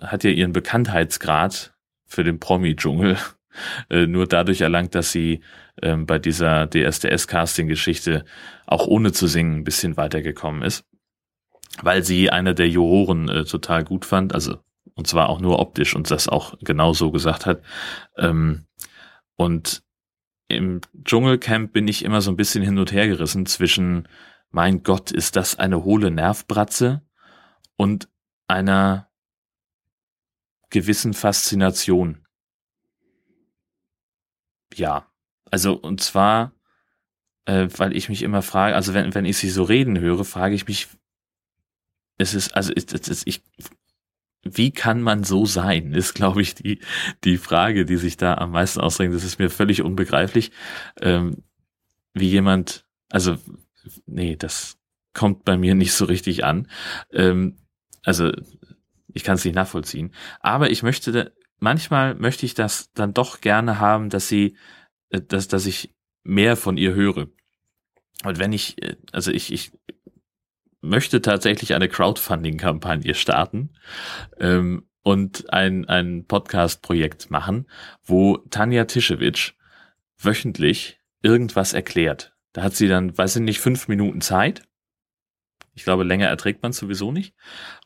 hat 0.00 0.24
ja 0.24 0.30
ihren 0.30 0.52
Bekanntheitsgrad 0.52 1.74
für 2.06 2.24
den 2.24 2.38
Promi-Dschungel 2.38 3.16
äh, 3.90 4.06
nur 4.06 4.26
dadurch 4.26 4.60
erlangt, 4.60 4.94
dass 4.94 5.12
sie 5.12 5.40
ähm, 5.82 6.06
bei 6.06 6.18
dieser 6.18 6.68
DSDS-Casting-Geschichte 6.70 8.24
auch 8.66 8.86
ohne 8.86 9.12
zu 9.12 9.26
singen 9.26 9.58
ein 9.58 9.64
bisschen 9.64 9.96
weitergekommen 9.96 10.62
ist, 10.62 10.84
weil 11.82 12.04
sie 12.04 12.30
einer 12.30 12.54
der 12.54 12.68
Juroren 12.68 13.28
äh, 13.28 13.44
total 13.44 13.84
gut 13.84 14.04
fand, 14.04 14.34
also 14.34 14.58
und 14.94 15.06
zwar 15.06 15.28
auch 15.28 15.40
nur 15.40 15.58
optisch 15.58 15.96
und 15.96 16.10
das 16.10 16.28
auch 16.28 16.54
genau 16.60 16.92
so 16.92 17.10
gesagt 17.10 17.46
hat. 17.46 17.62
Ähm, 18.16 18.66
und 19.36 19.81
im 20.52 20.80
Dschungelcamp 21.04 21.72
bin 21.72 21.88
ich 21.88 22.04
immer 22.04 22.20
so 22.20 22.30
ein 22.30 22.36
bisschen 22.36 22.62
hin 22.62 22.78
und 22.78 22.92
her 22.92 23.08
gerissen 23.08 23.46
zwischen, 23.46 24.08
mein 24.50 24.82
Gott, 24.82 25.10
ist 25.10 25.36
das 25.36 25.58
eine 25.58 25.84
hohle 25.84 26.10
Nervbratze 26.10 27.02
und 27.76 28.08
einer 28.46 29.10
gewissen 30.70 31.14
Faszination. 31.14 32.26
Ja, 34.74 35.06
also 35.50 35.74
und 35.74 36.00
zwar, 36.00 36.54
äh, 37.44 37.68
weil 37.76 37.94
ich 37.96 38.08
mich 38.08 38.22
immer 38.22 38.42
frage, 38.42 38.74
also 38.74 38.94
wenn, 38.94 39.14
wenn 39.14 39.24
ich 39.24 39.36
sie 39.36 39.50
so 39.50 39.62
reden 39.64 39.98
höre, 39.98 40.24
frage 40.24 40.54
ich 40.54 40.66
mich, 40.66 40.88
es 42.18 42.34
ist, 42.34 42.54
also 42.54 42.72
es 42.74 42.84
ist, 42.84 43.26
ich, 43.26 43.42
wie 44.44 44.72
kann 44.72 45.02
man 45.02 45.24
so 45.24 45.46
sein, 45.46 45.92
ist, 45.92 46.14
glaube 46.14 46.42
ich, 46.42 46.54
die, 46.54 46.80
die 47.24 47.38
Frage, 47.38 47.84
die 47.84 47.96
sich 47.96 48.16
da 48.16 48.34
am 48.34 48.50
meisten 48.52 48.80
ausdrängt. 48.80 49.14
Das 49.14 49.24
ist 49.24 49.38
mir 49.38 49.50
völlig 49.50 49.82
unbegreiflich, 49.82 50.50
ähm, 51.00 51.44
wie 52.14 52.28
jemand, 52.28 52.84
also, 53.08 53.36
nee, 54.06 54.36
das 54.36 54.78
kommt 55.14 55.44
bei 55.44 55.56
mir 55.56 55.74
nicht 55.74 55.92
so 55.92 56.04
richtig 56.04 56.44
an. 56.44 56.68
Ähm, 57.12 57.58
also, 58.04 58.32
ich 59.14 59.24
kann 59.24 59.36
es 59.36 59.44
nicht 59.44 59.54
nachvollziehen. 59.54 60.12
Aber 60.40 60.70
ich 60.70 60.82
möchte, 60.82 61.34
manchmal 61.58 62.14
möchte 62.14 62.46
ich 62.46 62.54
das 62.54 62.92
dann 62.92 63.14
doch 63.14 63.40
gerne 63.40 63.78
haben, 63.78 64.10
dass 64.10 64.28
sie, 64.28 64.56
äh, 65.10 65.20
dass, 65.20 65.48
dass 65.48 65.66
ich 65.66 65.94
mehr 66.24 66.56
von 66.56 66.76
ihr 66.76 66.94
höre. 66.94 67.28
Und 68.24 68.38
wenn 68.38 68.52
ich, 68.52 68.82
äh, 68.82 68.96
also 69.12 69.30
ich, 69.30 69.52
ich 69.52 69.72
möchte 70.82 71.22
tatsächlich 71.22 71.74
eine 71.74 71.88
Crowdfunding-Kampagne 71.88 73.14
starten 73.14 73.70
ähm, 74.38 74.86
und 75.02 75.52
ein, 75.52 75.88
ein 75.88 76.26
Podcast-Projekt 76.26 77.30
machen, 77.30 77.66
wo 78.04 78.36
Tanja 78.50 78.84
Tischewitsch 78.84 79.54
wöchentlich 80.18 80.98
irgendwas 81.22 81.72
erklärt. 81.72 82.34
Da 82.52 82.62
hat 82.62 82.74
sie 82.74 82.88
dann, 82.88 83.16
weiß 83.16 83.36
ich 83.36 83.42
nicht, 83.42 83.60
fünf 83.60 83.88
Minuten 83.88 84.20
Zeit. 84.20 84.62
Ich 85.74 85.84
glaube, 85.84 86.04
länger 86.04 86.28
erträgt 86.28 86.62
man 86.62 86.72
sowieso 86.72 87.12
nicht. 87.12 87.34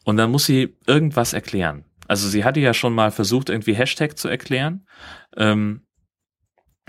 Und 0.04 0.16
dann 0.16 0.30
muss 0.30 0.46
sie 0.46 0.76
irgendwas 0.86 1.32
erklären. 1.32 1.84
Also 2.08 2.28
sie 2.28 2.44
hatte 2.44 2.60
ja 2.60 2.74
schon 2.74 2.94
mal 2.94 3.10
versucht, 3.10 3.48
irgendwie 3.48 3.74
Hashtag 3.74 4.18
zu 4.18 4.28
erklären. 4.28 4.86
Ähm, 5.36 5.85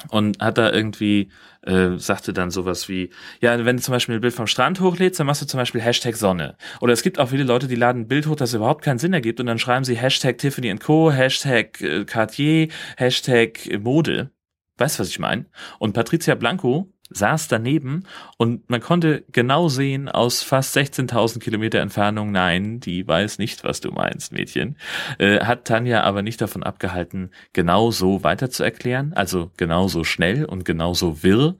und 0.10 0.40
hat 0.40 0.58
da 0.58 0.72
irgendwie, 0.72 1.30
äh, 1.62 1.98
sagte 1.98 2.34
dann 2.34 2.52
sowas 2.52 2.88
wie, 2.88 3.10
ja, 3.42 3.66
wenn 3.66 3.78
du 3.78 3.84
zum 3.84 3.94
Beispiel 3.94 4.16
ein 4.16 4.22
Bild 4.22 4.34
vom 4.34 4.48
Strand 4.48 4.80
hochlädst, 4.80 5.20
dann 5.20 5.28
machst 5.28 5.42
du 5.42 5.48
zum 5.48 5.60
Beispiel 5.60 5.82
Hashtag 5.82 6.16
Sonne. 6.16 6.56
Oder 6.82 6.94
es 6.94 7.02
gibt 7.02 7.20
auch 7.20 7.30
viele 7.30 7.44
Leute, 7.44 7.68
die 7.68 7.76
laden 7.76 8.04
ein 8.04 8.08
Bild 8.08 8.28
hoch, 8.28 8.36
das 8.36 8.54
überhaupt 8.54 8.84
keinen 8.84 9.00
Sinn 9.00 9.14
ergibt 9.14 9.40
und 9.40 9.48
dann 9.48 9.60
schreiben 9.60 9.86
sie 9.86 9.96
Hashtag 9.96 10.38
Tiffany 10.38 10.76
Co., 10.78 11.12
Hashtag 11.12 11.82
äh, 11.82 12.06
Cartier, 12.06 12.68
Hashtag 12.98 13.80
Mode. 13.82 14.32
Weißt 14.78 14.98
du, 14.98 15.02
was 15.02 15.10
ich 15.10 15.20
meine? 15.20 15.46
Und 15.80 15.94
Patricia 15.94 16.36
Blanco 16.36 16.94
saß 17.10 17.48
daneben 17.48 18.04
und 18.38 18.70
man 18.70 18.82
konnte 18.82 19.24
genau 19.32 19.70
sehen 19.70 20.10
aus 20.10 20.44
fast 20.44 20.76
16.000 20.76 21.40
Kilometer 21.40 21.80
Entfernung, 21.80 22.32
nein, 22.32 22.80
die 22.80 23.08
weiß 23.08 23.40
nicht, 23.40 23.64
was 23.64 23.82
du 23.82 23.92
meinst, 23.92 24.32
Mädchen, 24.32 24.78
äh, 25.18 25.40
hat 25.40 25.66
Tanja 25.66 26.04
aber 26.04 26.22
nicht 26.22 26.42
davon 26.42 26.64
abgehalten, 26.64 27.32
genau 27.54 27.92
so 27.92 28.24
weiter 28.24 28.50
zu 28.50 28.64
erklären, 28.64 29.14
also 29.14 29.52
genauso 29.58 30.04
schnell 30.04 30.46
und 30.46 30.66
genauso 30.66 31.24
wirr. 31.24 31.56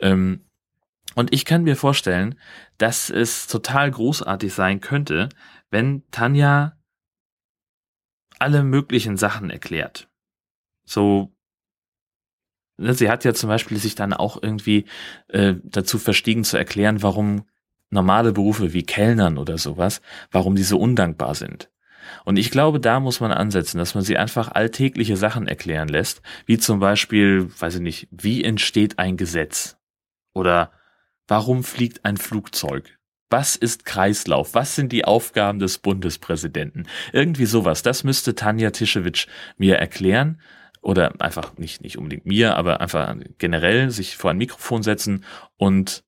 Ähm, 0.00 0.44
und 1.14 1.34
ich 1.34 1.44
kann 1.44 1.64
mir 1.64 1.76
vorstellen, 1.76 2.36
dass 2.76 3.10
es 3.10 3.46
total 3.46 3.90
großartig 3.90 4.52
sein 4.52 4.80
könnte, 4.80 5.28
wenn 5.70 6.04
Tanja 6.10 6.76
alle 8.38 8.62
möglichen 8.62 9.16
Sachen 9.16 9.50
erklärt. 9.50 10.08
So 10.84 11.32
sie 12.78 13.10
hat 13.10 13.24
ja 13.24 13.34
zum 13.34 13.48
Beispiel 13.48 13.78
sich 13.78 13.94
dann 13.94 14.12
auch 14.12 14.40
irgendwie 14.42 14.84
äh, 15.28 15.54
dazu 15.64 15.98
verstiegen 15.98 16.44
zu 16.44 16.56
erklären, 16.56 17.02
warum 17.02 17.44
normale 17.90 18.32
Berufe 18.32 18.72
wie 18.72 18.82
Kellnern 18.82 19.38
oder 19.38 19.58
sowas, 19.58 20.00
warum 20.30 20.54
die 20.54 20.62
so 20.62 20.78
undankbar 20.78 21.34
sind. 21.34 21.70
Und 22.24 22.38
ich 22.38 22.50
glaube, 22.50 22.80
da 22.80 23.00
muss 23.00 23.20
man 23.20 23.32
ansetzen, 23.32 23.78
dass 23.78 23.94
man 23.94 24.04
sie 24.04 24.16
einfach 24.16 24.52
alltägliche 24.52 25.16
Sachen 25.16 25.46
erklären 25.46 25.88
lässt, 25.88 26.22
wie 26.46 26.58
zum 26.58 26.80
Beispiel, 26.80 27.50
weiß 27.58 27.76
ich 27.76 27.80
nicht, 27.80 28.08
wie 28.10 28.44
entsteht 28.44 28.98
ein 28.98 29.16
Gesetz? 29.16 29.76
Oder 30.32 30.72
warum 31.26 31.64
fliegt 31.64 32.04
ein 32.04 32.16
Flugzeug? 32.16 32.98
Was 33.30 33.56
ist 33.56 33.84
Kreislauf? 33.84 34.54
Was 34.54 34.74
sind 34.74 34.90
die 34.90 35.04
Aufgaben 35.04 35.58
des 35.58 35.78
Bundespräsidenten? 35.78 36.86
Irgendwie 37.12 37.44
sowas. 37.44 37.82
Das 37.82 38.04
müsste 38.04 38.34
Tanja 38.34 38.70
Tischewitsch 38.70 39.26
mir 39.58 39.76
erklären 39.76 40.40
oder 40.88 41.20
einfach 41.20 41.58
nicht, 41.58 41.82
nicht 41.82 41.98
unbedingt 41.98 42.24
mir, 42.24 42.56
aber 42.56 42.80
einfach 42.80 43.14
generell 43.36 43.90
sich 43.90 44.16
vor 44.16 44.30
ein 44.30 44.38
Mikrofon 44.38 44.82
setzen 44.82 45.22
und 45.58 46.02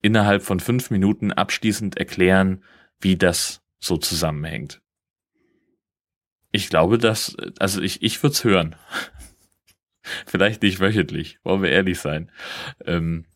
innerhalb 0.00 0.42
von 0.42 0.60
fünf 0.60 0.90
Minuten 0.90 1.30
abschließend 1.30 1.98
erklären, 1.98 2.64
wie 2.98 3.16
das 3.16 3.60
so 3.80 3.98
zusammenhängt. 3.98 4.80
Ich 6.52 6.70
glaube, 6.70 6.96
dass, 6.96 7.36
also 7.58 7.82
ich, 7.82 8.02
ich 8.02 8.22
würde 8.22 8.32
es 8.32 8.44
hören. 8.44 8.76
Vielleicht 10.26 10.62
nicht 10.62 10.80
wöchentlich, 10.80 11.38
wollen 11.44 11.62
wir 11.62 11.70
ehrlich 11.70 12.00
sein. 12.00 12.30
Ähm, 12.86 13.26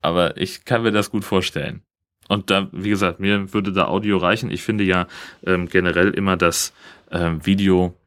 aber 0.00 0.38
ich 0.38 0.64
kann 0.64 0.82
mir 0.82 0.92
das 0.92 1.10
gut 1.10 1.26
vorstellen. 1.26 1.82
Und 2.28 2.48
da, 2.48 2.70
wie 2.72 2.88
gesagt, 2.88 3.20
mir 3.20 3.52
würde 3.52 3.74
da 3.74 3.88
Audio 3.88 4.16
reichen. 4.16 4.50
Ich 4.50 4.62
finde 4.62 4.84
ja 4.84 5.06
ähm, 5.44 5.68
generell 5.68 6.14
immer 6.14 6.38
das 6.38 6.72
ähm, 7.10 7.44
Video 7.44 7.99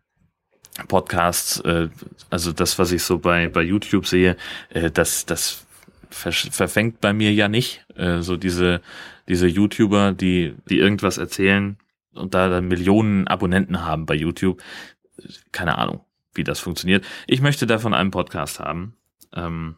Podcasts, 0.88 1.60
äh, 1.62 1.90
also 2.30 2.52
das, 2.52 2.80
was 2.80 2.92
ich 2.92 3.04
so 3.04 3.20
bei, 3.20 3.48
bei 3.48 3.62
YouTube 3.62 4.08
sehe, 4.08 4.38
äh, 4.70 4.90
das, 4.90 5.26
das 5.26 5.66
ver 6.10 6.32
verfängt 6.32 7.02
bei 7.02 7.14
mir 7.14 7.32
ja 7.34 7.48
nicht. 7.48 7.86
Äh, 7.96 8.22
so 8.22 8.38
diese, 8.38 8.82
diese 9.28 9.48
YouTuber, 9.48 10.14
die, 10.14 10.56
die 10.70 10.80
irgendwas 10.80 11.18
erzählen 11.18 11.78
und 12.14 12.34
da 12.34 12.50
dann 12.50 12.68
Millionen 12.68 13.28
Abonnenten 13.28 13.84
haben 13.84 14.06
bei 14.06 14.16
YouTube. 14.16 14.62
Keine 15.52 15.78
Ahnung, 15.78 16.06
wie 16.34 16.44
das 16.44 16.60
funktioniert. 16.60 17.06
Ich 17.28 17.42
möchte 17.42 17.68
davon 17.68 17.94
einen 17.94 18.12
Podcast 18.12 18.60
haben. 18.60 18.96
Ähm, 19.34 19.76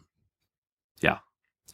ja, 1.02 1.22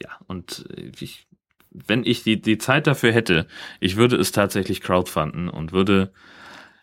ja, 0.00 0.10
und 0.26 0.64
ich, 1.00 1.28
wenn 1.70 2.04
ich 2.04 2.22
die, 2.24 2.40
die 2.40 2.58
Zeit 2.58 2.86
dafür 2.86 3.12
hätte, 3.12 3.46
ich 3.80 3.96
würde 3.96 4.16
es 4.16 4.32
tatsächlich 4.32 4.80
crowdfunden 4.80 5.48
und 5.48 5.72
würde, 5.72 6.12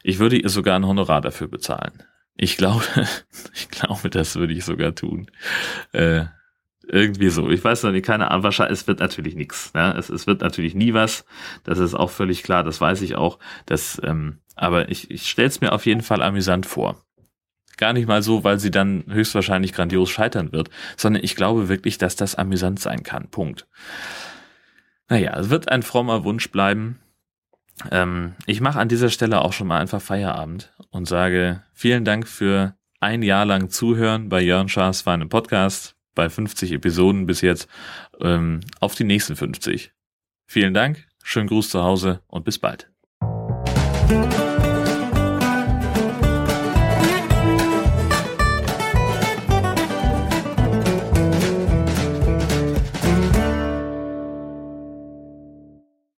ich 0.04 0.20
würde 0.20 0.38
ihr 0.38 0.50
sogar 0.50 0.78
ein 0.78 0.88
Honorar 0.88 1.22
dafür 1.22 1.48
bezahlen. 1.48 2.04
Ich 2.42 2.56
glaube, 2.56 2.86
ich 3.54 3.70
glaube, 3.70 4.10
das 4.10 4.38
würde 4.38 4.54
ich 4.54 4.64
sogar 4.64 4.96
tun. 4.96 5.30
Äh, 5.92 6.26
irgendwie 6.88 7.30
so. 7.30 7.50
Ich 7.50 7.64
weiß 7.64 7.84
noch 7.84 7.92
nicht, 7.92 8.06
keine 8.06 8.32
Ahnung, 8.32 8.44
wahrscheinlich, 8.44 8.80
es 8.80 8.88
wird 8.88 9.00
natürlich 9.00 9.36
nichts. 9.36 9.74
Ne? 9.74 9.94
Es, 9.98 10.10
es 10.10 10.26
wird 10.26 10.42
natürlich 10.42 10.74
nie 10.74 10.94
was. 10.94 11.26
Das 11.66 11.80
ist 11.80 11.94
auch 11.94 12.10
völlig 12.10 12.42
klar, 12.44 12.64
das 12.64 12.80
weiß 12.80 13.02
ich 13.02 13.16
auch. 13.16 13.40
Das, 13.66 14.02
ähm, 14.04 14.40
aber 14.56 14.90
ich, 14.90 15.12
ich 15.12 15.30
stelle 15.30 15.50
es 15.50 15.60
mir 15.60 15.74
auf 15.74 15.86
jeden 15.86 16.02
Fall 16.02 16.22
amüsant 16.22 16.66
vor. 16.66 17.04
Gar 17.78 17.94
nicht 17.94 18.08
mal 18.08 18.24
so, 18.24 18.44
weil 18.44 18.58
sie 18.58 18.72
dann 18.72 19.04
höchstwahrscheinlich 19.10 19.74
grandios 19.74 20.10
scheitern 20.10 20.54
wird, 20.54 20.70
sondern 20.96 21.24
ich 21.24 21.36
glaube 21.36 21.68
wirklich, 21.68 21.98
dass 21.98 22.16
das 22.16 22.36
amüsant 22.36 22.80
sein 22.80 23.04
kann. 23.04 23.30
Punkt. 23.30 23.68
Naja, 25.10 25.38
es 25.38 25.50
wird 25.50 25.70
ein 25.70 25.84
frommer 25.84 26.24
Wunsch 26.24 26.50
bleiben. 26.52 27.00
Ähm, 27.92 28.34
ich 28.46 28.62
mache 28.62 28.80
an 28.80 28.90
dieser 28.90 29.10
Stelle 29.10 29.42
auch 29.42 29.54
schon 29.54 29.68
mal 29.68 29.80
einfach 29.80 30.02
Feierabend 30.02 30.74
und 30.92 31.08
sage 31.08 31.64
vielen 31.74 32.06
Dank 32.06 32.28
für 32.28 32.76
ein 33.00 33.24
Jahr 33.24 33.46
lang 33.46 33.70
Zuhören 33.70 34.30
bei 34.30 34.42
Jörn 34.42 34.70
Schaas 34.70 35.06
war 35.06 35.14
einem 35.14 35.30
Podcast, 35.30 35.96
bei 36.16 36.30
50 36.30 36.74
Episoden 36.74 37.26
bis 37.26 37.42
jetzt, 37.42 37.70
ähm, 38.20 38.60
auf 38.80 38.96
die 38.96 39.06
nächsten 39.06 39.36
50. 39.36 39.94
Vielen 40.48 40.74
Dank, 40.74 41.08
schönen 41.24 41.48
Gruß 41.48 41.70
zu 41.70 41.84
Hause 41.84 42.22
und 42.28 42.44
bis 42.44 42.60
bald. 42.60 42.90